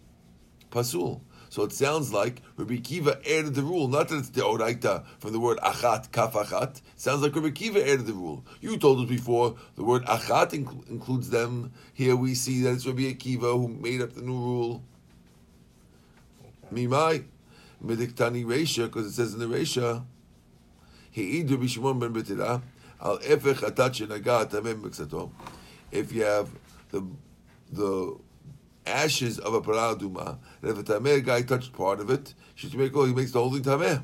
pasul. 0.69 1.21
So 1.49 1.63
it 1.63 1.71
sounds 1.71 2.13
like 2.13 2.41
Rabbi 2.57 2.77
Kiva 2.77 3.19
added 3.27 3.55
the 3.55 3.61
rule, 3.61 3.87
not 3.87 4.09
that 4.09 4.17
it's 4.17 4.29
the 4.29 4.41
oraita 4.41 5.05
from 5.19 5.31
the 5.31 5.39
word 5.39 5.57
achat, 5.59 6.11
kaf 6.11 6.33
achat. 6.33 6.81
Sounds 6.95 7.21
like 7.21 7.35
Rabbi 7.35 7.51
Kiva 7.51 7.81
added 7.81 8.05
the 8.05 8.13
rule. 8.13 8.43
You 8.61 8.77
told 8.77 8.99
us 8.99 9.09
before 9.09 9.55
the 9.75 9.83
word 9.83 10.03
achat 10.05 10.51
inc- 10.51 10.89
includes 10.89 11.29
them. 11.29 11.71
Here 11.93 12.15
we 12.15 12.35
see 12.35 12.61
that 12.63 12.73
it's 12.73 12.85
Rabbi 12.85 13.13
Akiva 13.13 13.53
who 13.53 13.67
made 13.69 14.01
up 14.01 14.13
the 14.13 14.21
new 14.21 14.37
rule. 14.37 14.83
Mimai, 16.73 17.23
mediktani 17.83 18.45
reisha, 18.45 18.85
because 18.85 19.07
it 19.07 19.13
says 19.13 19.33
in 19.33 19.39
the 19.39 19.45
reisha, 19.45 20.03
he'id 21.11 21.49
Rabbi 21.49 21.65
Shimon 21.67 21.99
ben 21.99 22.13
Betira, 22.13 22.61
al 23.01 23.19
efech 23.19 23.59
atat 23.59 23.91
shenagat 23.91 24.51
tamem 24.51 24.81
mixato. 24.81 25.31
If 25.91 26.11
you 26.11 26.23
have 26.23 26.49
the 26.91 27.05
the 27.71 28.17
ashes 28.87 29.39
of 29.39 29.53
a 29.53 29.61
paraduma, 29.61 30.37
and 30.61 30.71
if 30.71 30.77
a 30.77 30.83
tameh 30.83 31.23
guy 31.23 31.41
touched 31.41 31.73
part 31.73 31.99
of 31.99 32.09
it, 32.09 32.33
should 32.55 32.73
make 32.73 32.93
he 32.93 33.13
makes 33.13 33.31
the 33.31 33.39
whole 33.39 33.51
thing 33.51 33.63
tameh. 33.63 34.03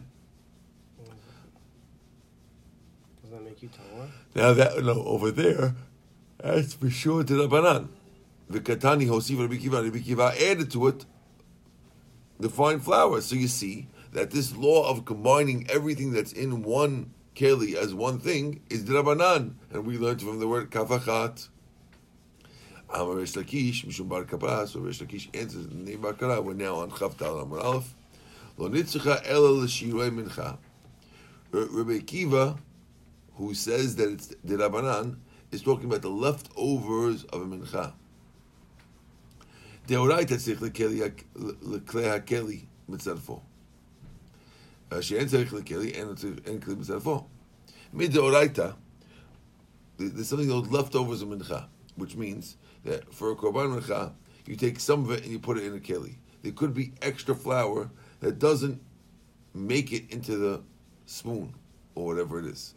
Does 3.22 3.32
that 3.32 3.44
make 3.44 3.62
you 3.62 3.70
taller? 3.70 4.10
Now 4.36 4.54
that 4.54 4.84
no 4.84 5.04
over 5.04 5.32
there, 5.32 5.76
that's 6.38 6.74
for 6.74 6.90
sure 6.90 7.24
to 7.24 7.34
the 7.34 7.48
banan. 7.48 7.90
The 8.50 8.60
katani 8.60 9.08
hosif 9.08 9.40
Rabbi 9.40 9.58
Kiva, 9.58 9.82
Rabbi 9.82 10.00
Kiva 10.00 10.34
added 10.40 10.70
to 10.72 10.88
it 10.88 11.06
the 12.40 12.50
fine 12.50 12.80
flour. 12.80 13.22
So 13.22 13.36
you 13.36 13.48
see 13.48 13.88
that 14.12 14.32
this 14.32 14.56
law 14.56 14.90
of 14.90 15.06
combining 15.06 15.70
everything 15.70 16.12
that's 16.12 16.34
in 16.34 16.64
one 16.64 17.14
keli 17.36 17.76
as 17.76 17.94
one 17.94 18.20
thing 18.20 18.62
is 18.70 18.84
drabanan, 18.84 19.54
and 19.72 19.86
we 19.86 19.98
learned 19.98 20.22
from 20.22 20.40
the 20.40 20.48
word 20.48 20.70
kafachat. 20.70 21.50
Amar 22.94 23.16
Resh 23.16 23.34
Lakish, 23.34 23.86
Mishum 23.86 24.08
Bar 24.08 24.24
Kapra, 24.26 24.68
so 24.68 24.80
Resh 24.80 25.00
Lakish 25.00 25.28
answers 25.34 25.66
the 25.68 25.74
name 25.74 26.02
Bar 26.02 26.14
Kapra. 26.14 26.44
We're 26.44 26.54
now 26.54 26.76
on 26.76 26.92
Chavtal 26.92 27.42
Amar 27.42 27.60
Aleph. 27.60 27.96
Lo 28.58 28.70
Nitzicha 28.70 29.20
Ela 29.26 29.48
L'Shirei 29.48 30.12
Mincha. 30.12 30.58
Rabbi 31.52 32.00
Kiva, 32.00 32.56
who 33.36 33.56
says 33.56 33.96
that 33.96 34.12
it's 34.12 34.28
the 34.44 34.58
Rabbanan, 34.58 35.18
is 35.52 35.64
talking 35.64 35.86
about 35.86 36.04
the 36.04 36.10
leftovers 36.10 37.24
of 37.26 37.42
a 37.42 37.46
Mincha. 37.46 37.94
Deoraita 39.88 40.36
Tzich 40.36 40.62
L'Klei 40.62 42.20
HaKeli 42.20 42.66
Mitzarfo. 42.88 43.42
She'en 45.02 45.26
Tzich 45.26 45.52
L'Keli 45.52 45.98
and 46.00 46.16
Kli 46.62 46.76
Mitzarfo. 46.76 47.26
Mid 47.92 48.12
Deoraita, 48.12 48.76
there's 49.98 50.28
something 50.28 50.48
called 50.48 50.72
leftovers 50.72 51.24
of 51.24 51.30
Mincha, 51.30 51.66
which 51.96 52.16
means 52.16 52.56
that 52.84 53.14
for 53.14 53.32
a 53.32 53.36
korban 53.36 53.80
mincha, 53.80 54.14
you 54.46 54.56
take 54.56 54.80
some 54.80 55.06
of 55.06 55.12
it 55.12 55.24
and 55.24 55.32
you 55.32 55.40
put 55.40 55.58
it 55.58 55.64
in 55.64 55.74
a 55.76 55.80
keli. 55.80 56.16
There 56.42 56.52
could 56.52 56.74
be 56.74 56.94
extra 57.02 57.36
flour 57.36 57.90
that 58.20 58.40
doesn't 58.40 58.82
make 59.54 59.92
it 59.92 60.10
into 60.12 60.38
the 60.38 60.62
spoon 61.06 61.54
or 61.96 62.06
whatever 62.06 62.40
it 62.40 62.46
is, 62.46 62.74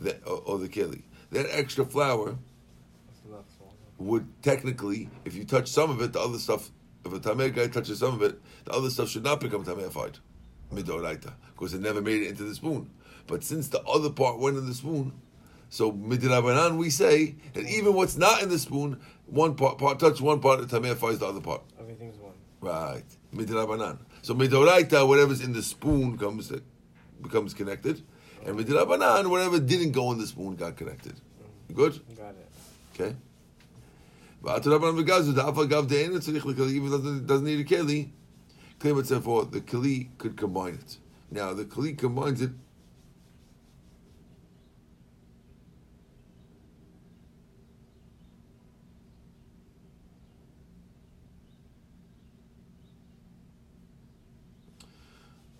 that, 0.00 0.26
or, 0.26 0.42
or 0.46 0.58
the 0.58 0.68
keli. 0.68 1.02
That 1.32 1.46
extra 1.50 1.84
flour 1.84 2.36
That's 3.06 3.30
not 3.30 3.44
so. 3.58 3.66
would 3.98 4.26
technically, 4.42 5.10
if 5.24 5.34
you 5.34 5.44
touch 5.44 5.68
some 5.68 5.90
of 5.90 6.00
it, 6.00 6.12
the 6.12 6.20
other 6.20 6.38
stuff, 6.38 6.70
if 7.04 7.12
a 7.12 7.20
tameh 7.20 7.54
guy 7.54 7.66
touches 7.66 7.98
some 7.98 8.14
of 8.14 8.22
it, 8.22 8.40
the 8.64 8.72
other 8.72 8.90
stuff 8.90 9.08
should 9.08 9.24
not 9.24 9.40
become 9.40 9.64
tamehified, 9.64 10.16
midoraita, 10.72 11.32
because 11.52 11.74
it 11.74 11.80
never 11.80 12.00
made 12.00 12.22
it 12.22 12.28
into 12.28 12.44
the 12.44 12.54
spoon. 12.54 12.90
But 13.26 13.44
since 13.44 13.68
the 13.68 13.82
other 13.82 14.10
part 14.10 14.38
went 14.38 14.56
in 14.56 14.66
the 14.66 14.74
spoon, 14.74 15.12
so 15.70 15.92
midrabanan 15.92 16.76
we 16.76 16.90
say 16.90 17.36
that 17.54 17.64
even 17.64 17.94
what's 17.94 18.16
not 18.16 18.42
in 18.42 18.48
the 18.48 18.58
spoon, 18.58 19.00
one 19.26 19.54
part, 19.54 19.78
part 19.78 19.98
touch 19.98 20.20
one 20.20 20.40
part, 20.40 20.60
it 20.60 20.68
tamehifies 20.68 21.20
the 21.20 21.26
other 21.26 21.40
part. 21.40 21.62
Everything's 21.80 22.18
one. 22.18 22.32
Right, 22.60 23.04
midrabanan. 23.34 23.98
So 24.22 24.34
midoraita, 24.34 25.06
whatever's 25.08 25.40
in 25.40 25.52
the 25.52 25.62
spoon 25.62 26.18
comes 26.18 26.52
becomes 27.22 27.54
connected, 27.54 28.02
and 28.44 28.58
midrabanan, 28.58 29.30
whatever 29.30 29.58
didn't 29.58 29.92
go 29.92 30.12
in 30.12 30.18
the 30.18 30.26
spoon 30.26 30.56
got 30.56 30.76
connected. 30.76 31.14
You 31.68 31.74
good? 31.76 32.00
Got 32.16 32.34
it. 32.34 32.48
Okay. 32.92 33.16
But 34.42 34.62
Rabban 34.62 35.02
Vegazu, 35.02 35.34
the 35.34 35.42
Alpha 35.42 35.66
Gav 35.66 35.86
De'en 35.86 36.10
Tzarich 36.12 36.44
L'Keli, 36.44 36.72
even 36.72 36.90
doesn't 36.90 37.26
doesn't 37.26 37.44
need 37.44 37.60
a 37.60 37.64
Keli. 37.64 38.10
Claim 38.78 38.98
it 38.98 39.06
for 39.22 39.44
the 39.44 39.60
Keli 39.60 40.08
could 40.18 40.36
combine 40.36 40.74
it. 40.74 40.96
Now 41.30 41.52
the 41.52 41.64
Keli 41.64 41.96
combines 41.96 42.40
it 42.40 42.50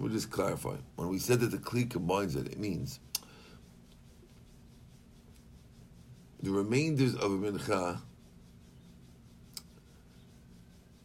We'll 0.00 0.10
just 0.10 0.30
clarify. 0.30 0.76
When 0.96 1.08
we 1.08 1.18
said 1.18 1.40
that 1.40 1.50
the 1.50 1.58
Kli 1.58 1.88
combines 1.88 2.34
it, 2.34 2.46
it 2.46 2.58
means 2.58 3.00
the 6.42 6.50
remainders 6.50 7.14
of 7.14 7.32
a 7.32 7.36
mincha, 7.36 8.00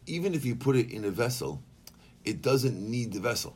even 0.06 0.32
if 0.32 0.46
you 0.46 0.56
put 0.56 0.76
it 0.76 0.90
in 0.90 1.04
a 1.04 1.10
vessel, 1.10 1.62
it 2.24 2.40
doesn't 2.40 2.90
need 2.90 3.12
the 3.12 3.20
vessel. 3.20 3.54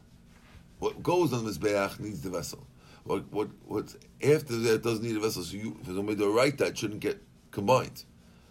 What 0.78 1.02
goes 1.02 1.32
on 1.32 1.46
the 1.46 1.50
mizbeach 1.50 1.98
needs 2.00 2.20
the 2.20 2.28
vessel. 2.28 2.66
What 3.04 3.32
what 3.32 3.48
what's 3.64 3.96
after 4.22 4.58
that 4.58 4.82
doesn't 4.82 5.02
need 5.02 5.16
a 5.16 5.20
vessel. 5.20 5.42
So 5.42 5.56
you, 5.56 5.78
if 5.80 5.88
it's 5.88 5.98
only 5.98 6.14
the 6.16 6.28
right, 6.28 6.56
that 6.58 6.76
shouldn't 6.76 7.00
get 7.00 7.18
combined. 7.50 8.04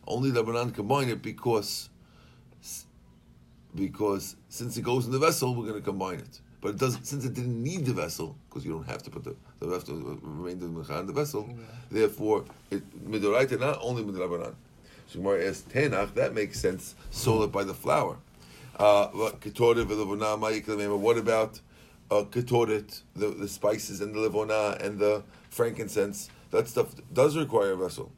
Only 0.07 0.31
the 0.31 0.43
banan 0.43 0.71
combine 0.71 1.09
it 1.09 1.21
because 1.21 1.91
because 3.75 4.35
since 4.47 4.75
it 4.75 4.81
goes 4.81 5.05
in 5.05 5.11
the 5.11 5.19
vessel, 5.19 5.53
we're 5.53 5.67
going 5.67 5.79
to 5.79 5.85
combine 5.85 6.17
it. 6.17 6.41
But 6.61 6.69
it 6.69 6.77
doesn't 6.77 7.05
since 7.05 7.23
it 7.25 7.33
didn't 7.33 7.63
need 7.63 7.85
the 7.85 7.93
vessel 7.93 8.35
because 8.49 8.65
you 8.65 8.71
don't 8.71 8.87
have 8.87 9.01
to 9.03 9.09
put 9.09 9.23
the 9.23 9.35
the 9.59 9.67
of 9.67 9.85
the 9.85 9.93
remainder 10.21 10.65
of 10.65 10.87
the 10.87 10.99
in 10.99 11.07
the 11.07 11.13
vessel. 11.13 11.49
Therefore, 11.89 12.45
it 12.69 12.83
midoraita 13.09 13.59
not 13.59 13.79
only 13.81 14.03
midorabanan. 14.03 14.55
So 15.07 15.19
Gemara 15.19 15.47
asks 15.47 15.63
Tenach. 15.71 16.13
That 16.15 16.33
makes 16.33 16.59
sense. 16.59 16.95
Solet 17.11 17.51
by 17.51 17.63
the 17.63 17.73
flour. 17.73 18.17
Uh, 18.77 19.07
what 19.07 19.33
about 21.17 21.59
uh, 22.11 22.23
ketoret, 22.23 23.01
the, 23.15 23.27
the 23.27 23.47
spices 23.47 23.99
and 23.99 24.15
the 24.15 24.19
livona 24.19 24.81
and 24.81 24.99
the 24.99 25.23
frankincense? 25.49 26.29
That 26.51 26.67
stuff 26.67 26.95
does 27.11 27.35
require 27.35 27.71
a 27.71 27.75
vessel. 27.75 28.11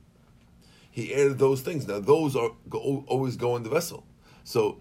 He 0.92 1.14
added 1.14 1.40
those 1.40 1.62
things. 1.62 1.88
Now 1.88 2.00
those 2.00 2.36
are 2.36 2.52
go, 2.70 3.04
always 3.08 3.38
go 3.38 3.56
in 3.56 3.64
the 3.64 3.70
vessel. 3.70 4.06
So, 4.44 4.80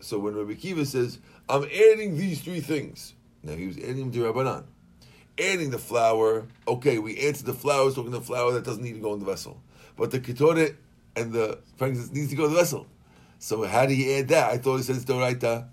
so 0.00 0.18
when 0.18 0.34
Rabbi 0.34 0.54
Kiva 0.54 0.86
says, 0.86 1.18
"I'm 1.48 1.64
adding 1.64 2.16
these 2.16 2.40
three 2.40 2.60
things," 2.60 3.14
now 3.42 3.52
he 3.52 3.66
was 3.66 3.78
adding 3.78 4.10
them 4.10 4.12
to 4.12 4.32
Rabbanan. 4.32 4.64
Adding 5.38 5.70
the 5.70 5.78
flour, 5.78 6.46
okay, 6.66 6.98
we 6.98 7.16
answered 7.18 7.46
the 7.46 7.54
flour, 7.54 7.92
talking 7.92 8.10
the 8.10 8.20
flour 8.20 8.52
that 8.52 8.64
doesn't 8.64 8.82
need 8.82 8.94
to 8.94 9.00
go 9.00 9.14
in 9.14 9.20
the 9.20 9.26
vessel. 9.26 9.62
But 9.96 10.10
the 10.10 10.18
ketoret 10.18 10.76
and 11.14 11.32
the 11.32 11.58
frankincense 11.76 12.12
needs 12.12 12.30
to 12.30 12.36
go 12.36 12.46
in 12.46 12.52
the 12.52 12.58
vessel. 12.58 12.86
So 13.38 13.64
how 13.64 13.86
do 13.86 13.94
you 13.94 14.18
add 14.18 14.28
that? 14.28 14.50
I 14.50 14.58
thought 14.58 14.78
he 14.78 14.82
said 14.82 14.96
it's 14.96 15.04
Doraita. 15.04 15.68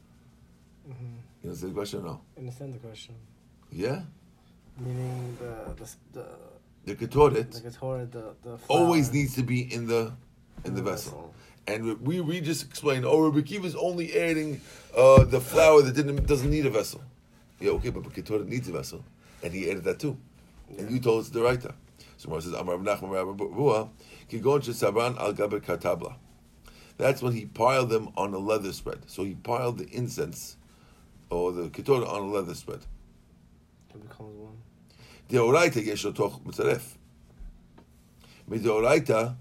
Mm-hmm. 0.88 1.15
You 1.43 1.49
understand 1.49 1.71
the 1.71 1.75
question 1.75 1.99
or 2.01 2.03
no? 2.03 2.21
I 2.35 2.39
understand 2.39 2.73
the 2.75 2.79
question. 2.79 3.15
Yeah? 3.71 4.01
Meaning 4.79 5.38
the 5.39 5.73
the 5.73 5.89
the, 6.13 6.25
the 6.85 6.95
ketoret, 6.95 7.51
the, 7.51 7.69
ketoret, 7.69 8.11
the, 8.11 8.35
the 8.43 8.59
always 8.67 9.11
needs 9.11 9.35
to 9.35 9.43
be 9.43 9.73
in 9.73 9.88
the 9.88 10.13
in, 10.63 10.71
in 10.71 10.75
the, 10.75 10.81
the 10.81 10.91
vessel. 10.91 11.11
vessel. 11.11 11.33
And 11.67 11.99
we, 12.01 12.21
we 12.21 12.41
just 12.41 12.63
explained, 12.63 13.06
oh, 13.06 13.28
Rabbi 13.28 13.41
Kiva 13.41 13.65
is 13.65 13.75
only 13.75 14.13
adding 14.15 14.62
uh, 14.95 15.23
the 15.23 15.41
flour 15.41 15.82
that 15.82 15.95
didn't 15.95 16.25
doesn't 16.28 16.49
need 16.49 16.65
a 16.65 16.69
vessel. 16.69 17.01
Yeah, 17.60 17.71
okay, 17.71 17.89
but 17.89 18.04
ketoret 18.04 18.47
needs 18.47 18.67
a 18.67 18.71
vessel, 18.71 19.04
and 19.41 19.54
he 19.54 19.69
added 19.69 19.84
that 19.86 19.99
too. 19.99 20.17
And 20.78 20.91
you 20.91 20.99
told 20.99 21.21
us 21.21 21.30
the 21.30 21.41
right. 21.41 21.62
So 22.17 22.30
Mar 22.30 22.41
says, 22.41 22.54
Amar 22.54 22.78
Nachman 22.78 23.12
Rabbi 23.12 23.43
Ruah, 23.43 23.89
Kigon 24.30 24.62
Sabran 24.62 25.17
al 25.17 25.34
Gaber 25.34 25.60
Katabla. 25.60 26.15
That's 26.97 27.21
when 27.21 27.34
he 27.34 27.45
piled 27.45 27.89
them 27.89 28.10
on 28.15 28.34
a 28.34 28.38
leather 28.38 28.71
spread. 28.71 29.10
So 29.10 29.23
he 29.23 29.36
piled 29.36 29.80
the 29.80 29.88
incense 29.89 30.56
or 31.30 31.51
the 31.51 31.69
ketorah 31.69 32.08
on 32.08 32.21
a 32.21 32.28
leather 32.28 32.54
spread. 32.54 32.82
It 33.93 34.01
becomes 34.01 34.38
one. 34.38 34.58
The 35.28 35.38
oraita 35.38 35.86
yeshotoch 35.86 36.41
mitzaref. 36.43 36.84
Midoraita, 38.49 39.36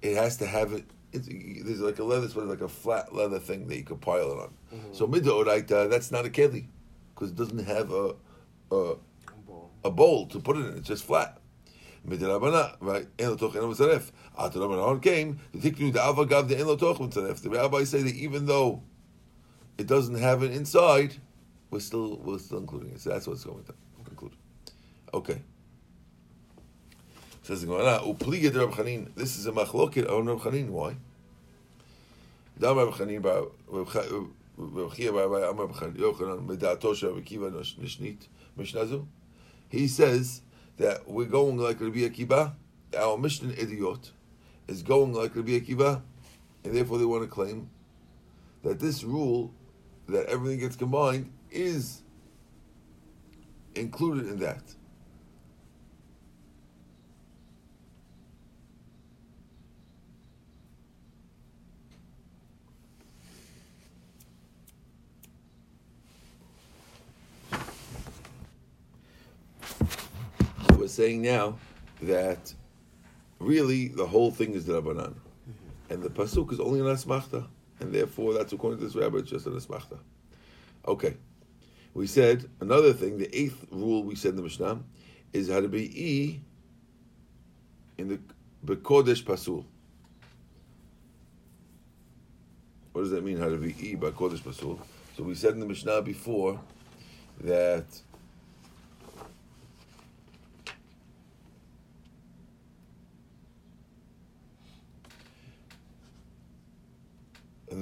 it 0.00 0.16
has 0.16 0.36
to 0.38 0.46
have 0.46 0.72
it. 1.16 1.64
there's 1.64 1.80
like 1.80 1.98
a 1.98 2.04
leather 2.04 2.28
spread, 2.28 2.46
like 2.46 2.60
a 2.60 2.68
flat 2.68 3.14
leather 3.14 3.38
thing 3.38 3.66
that 3.68 3.76
you 3.76 3.84
could 3.84 4.00
pile 4.00 4.32
it 4.32 4.38
on. 4.38 4.54
Mm-hmm. 4.74 4.92
So 4.92 5.06
midoraita, 5.06 5.90
that's 5.90 6.10
not 6.10 6.26
a 6.26 6.28
keli 6.28 6.66
because 7.14 7.30
it 7.30 7.36
doesn't 7.36 7.64
have 7.64 7.90
a 7.92 8.14
a, 8.70 8.76
a, 8.76 8.96
bowl. 9.46 9.70
a 9.84 9.90
bowl 9.90 10.26
to 10.26 10.40
put 10.40 10.56
it 10.56 10.66
in. 10.66 10.76
It's 10.78 10.88
just 10.88 11.04
flat. 11.04 11.38
Midirabana, 12.06 12.76
right? 12.80 13.06
En 13.18 13.30
lo 13.30 13.36
toch 13.36 13.54
mitzaref. 13.54 14.12
After 14.38 14.60
Rabbanon 14.60 15.02
came, 15.02 15.40
the 15.52 15.70
tiknu 15.70 15.92
the 15.92 16.42
the 16.42 16.58
en 16.58 16.66
lo 16.66 16.76
toch 16.76 16.98
mitzaref. 16.98 17.40
The 17.42 17.50
rabbis 17.50 17.90
say 17.90 18.02
that 18.02 18.14
even 18.14 18.46
though 18.46 18.82
it 19.78 19.86
doesn't 19.86 20.16
have 20.16 20.42
an 20.42 20.52
inside, 20.52 21.16
we're 21.70 21.80
still 21.80 22.18
we're 22.18 22.38
still 22.38 22.58
including 22.58 22.92
it. 22.92 23.00
So 23.00 23.10
that's 23.10 23.26
what's 23.26 23.44
going 23.44 23.64
to 23.64 23.74
include. 24.08 24.32
Okay. 25.12 25.42
Says 27.42 27.60
the 27.60 27.66
Gemara, 27.66 28.00
"Upliget 28.00 28.56
Rab 28.56 28.72
Chanin." 28.72 29.14
This 29.14 29.36
is 29.36 29.46
a 29.46 29.52
machloket 29.52 30.10
on 30.10 30.26
Rab 30.26 30.40
Chanin. 30.40 30.68
Why? 30.68 30.96
Dam 32.58 32.78
Rab 32.78 32.94
Chanin 32.94 33.20
bar 33.20 33.48
Rab 33.68 34.94
Chia 34.94 35.12
bar 35.12 35.44
Amar 35.44 35.68
Yochanan 35.68 36.46
Medato 36.46 37.02
Rab 37.02 37.24
Kiva 37.24 37.50
Nishnit 37.50 38.28
Mishnazu. 38.58 39.06
He 39.68 39.86
says 39.86 40.40
that 40.78 41.06
we're 41.06 41.26
going 41.26 41.58
like 41.58 41.80
Rabbi 41.80 41.98
Akiva, 41.98 42.54
our 42.98 43.18
mission 43.18 43.54
idiot 43.58 44.10
is 44.68 44.82
going 44.82 45.12
like 45.12 45.36
Rabbi 45.36 45.60
Akiva, 45.60 46.00
and 46.64 46.74
therefore 46.74 46.96
they 46.96 47.04
want 47.04 47.24
to 47.24 47.28
claim 47.28 47.68
that 48.62 48.80
this 48.80 49.04
rule, 49.04 49.52
that 50.08 50.26
everything 50.26 50.60
gets 50.60 50.76
combined, 50.76 51.30
is 51.50 52.02
included 53.74 54.28
in 54.28 54.38
that. 54.40 54.62
we're 70.85 70.85
saying 70.96 71.22
now 71.22 71.58
that 72.02 72.52
really 73.38 73.88
the 73.88 74.06
whole 74.06 74.30
thing 74.30 74.54
is 74.54 74.64
the 74.64 74.80
Rabbanan. 74.80 75.14
Mm-hmm. 75.14 75.92
And 75.92 76.02
the 76.02 76.10
Pasuk 76.10 76.52
is 76.52 76.60
only 76.60 76.80
an 76.80 76.86
Asmachta. 76.86 77.46
And 77.80 77.92
therefore, 77.92 78.32
that's 78.32 78.52
according 78.52 78.78
to 78.80 78.86
this 78.86 78.96
rabbi, 78.96 79.18
it's 79.18 79.30
just 79.30 79.46
an 79.46 79.52
Asmachta. 79.52 79.98
Okay. 80.88 81.16
We 81.92 82.06
said 82.06 82.48
another 82.60 82.92
thing, 82.92 83.18
the 83.18 83.34
eighth 83.38 83.66
rule 83.70 84.02
we 84.02 84.14
said 84.14 84.30
in 84.30 84.36
the 84.36 84.42
Mishnah 84.42 84.80
is 85.32 85.48
how 85.48 85.60
to 85.60 85.68
be 85.68 85.84
E 86.04 86.40
in 87.98 88.08
the 88.08 88.18
Bekodesh 88.64 89.24
Pasul. 89.24 89.64
What 92.92 93.02
does 93.02 93.10
that 93.10 93.24
mean, 93.24 93.38
how 93.38 93.48
to 93.48 93.56
be 93.56 93.74
E 93.78 93.94
by 93.94 94.10
Kodesh 94.10 94.40
Pasul? 94.42 94.78
So 95.16 95.22
we 95.22 95.34
said 95.34 95.54
in 95.54 95.60
the 95.60 95.66
Mishnah 95.66 96.02
before 96.02 96.60
that 97.40 97.84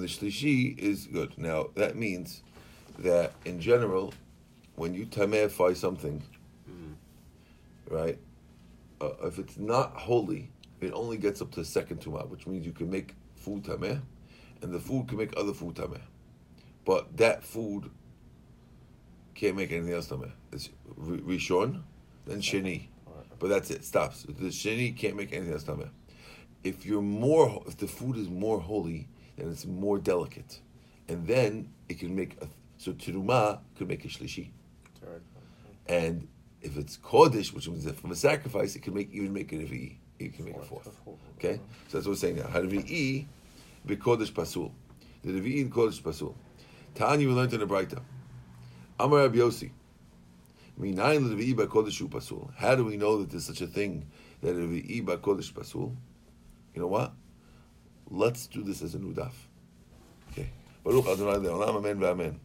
the 0.04 0.10
shlishi 0.10 0.78
is 0.78 1.06
good. 1.06 1.36
Now 1.38 1.68
that 1.76 1.96
means 1.96 2.42
that 2.98 3.32
in 3.46 3.58
general, 3.58 4.12
when 4.76 4.92
you 4.92 5.06
tameify 5.06 5.74
something, 5.74 6.22
mm-hmm. 6.70 7.94
right? 7.94 8.18
Uh, 9.00 9.12
if 9.24 9.38
it's 9.38 9.56
not 9.56 9.94
holy, 9.96 10.50
it 10.82 10.92
only 10.92 11.16
gets 11.16 11.40
up 11.40 11.50
to 11.52 11.60
the 11.60 11.64
second 11.64 12.00
tumah, 12.00 12.28
which 12.28 12.46
means 12.46 12.66
you 12.66 12.72
can 12.72 12.90
make 12.90 13.14
food 13.36 13.64
tameh, 13.64 14.02
and 14.60 14.74
the 14.74 14.78
food 14.78 15.08
can 15.08 15.16
make 15.16 15.32
other 15.38 15.54
food 15.54 15.76
tameh, 15.76 16.02
but 16.84 17.16
that 17.16 17.42
food 17.42 17.90
can't 19.34 19.56
make 19.56 19.72
anything 19.72 19.94
else 19.94 20.08
tameh. 20.08 20.32
It's 20.52 20.68
rishon, 21.00 21.82
then 22.26 22.42
sheni, 22.42 22.88
but 23.38 23.48
that's 23.48 23.70
it. 23.70 23.84
Stops. 23.84 24.24
The 24.24 24.48
sheni 24.48 24.94
can't 24.94 25.16
make 25.16 25.32
anything 25.32 25.54
else 25.54 25.64
tameh. 25.64 25.88
If 26.62 26.84
you're 26.84 27.02
more, 27.02 27.62
if 27.66 27.78
the 27.78 27.86
food 27.86 28.16
is 28.18 28.28
more 28.28 28.60
holy, 28.60 29.08
then 29.36 29.50
it's 29.50 29.66
more 29.66 29.98
delicate, 29.98 30.60
and 31.08 31.26
then 31.26 31.70
it 31.88 31.98
can 31.98 32.14
make 32.14 32.40
a 32.42 32.48
so 32.78 32.92
teruma 32.92 33.60
could 33.76 33.88
make 33.88 34.04
a 34.04 34.08
shlishi, 34.08 34.50
and 35.86 36.28
if 36.60 36.76
it's 36.78 36.96
kodesh, 36.96 37.52
which 37.52 37.68
means 37.68 37.88
from 37.92 38.10
a 38.10 38.16
sacrifice, 38.16 38.74
it 38.74 38.82
can 38.82 38.94
make 38.94 39.12
even 39.12 39.32
make 39.32 39.52
a 39.52 39.56
revi'i. 39.56 39.96
It 40.18 40.34
can 40.34 40.46
make 40.46 40.56
a 40.56 40.62
fourth. 40.62 40.88
Okay, 41.38 41.60
so 41.88 41.98
that's 41.98 42.06
what 42.06 42.12
we're 42.12 42.16
saying 42.16 42.36
now. 42.36 42.44
Revi'i 42.44 43.26
kodesh 43.86 44.32
pasul. 44.32 44.72
The 45.22 45.32
revi'i 45.32 45.60
in 45.60 45.70
kodesh 45.70 46.02
pasul. 46.02 46.34
Tanya 46.94 47.28
we 47.28 47.34
learned 47.34 47.52
in 47.52 47.60
the 47.60 47.66
Braita. 47.66 48.00
Amar 48.98 49.20
Rabbi 49.20 49.38
pasul. 50.78 52.50
How 52.56 52.74
do 52.74 52.84
we 52.84 52.96
know 52.96 53.18
that 53.18 53.30
there's 53.30 53.44
such 53.44 53.60
a 53.60 53.66
thing 53.66 54.06
that 54.40 54.54
revi'i 54.56 55.04
by 55.04 55.16
kodesh 55.16 55.52
pasul? 55.52 55.94
You 56.74 56.80
know 56.80 56.88
what? 56.88 57.12
Let's 58.14 58.46
do 58.46 58.62
this 58.62 58.80
as 58.80 58.94
a 58.94 58.98
new 59.00 59.12
daf. 59.12 59.32
Okay. 60.30 60.48
Baruch 60.84 61.06
Adonai 61.06 61.38
Le'olam, 61.38 61.76
amen 61.78 61.98
v'amen. 61.98 62.38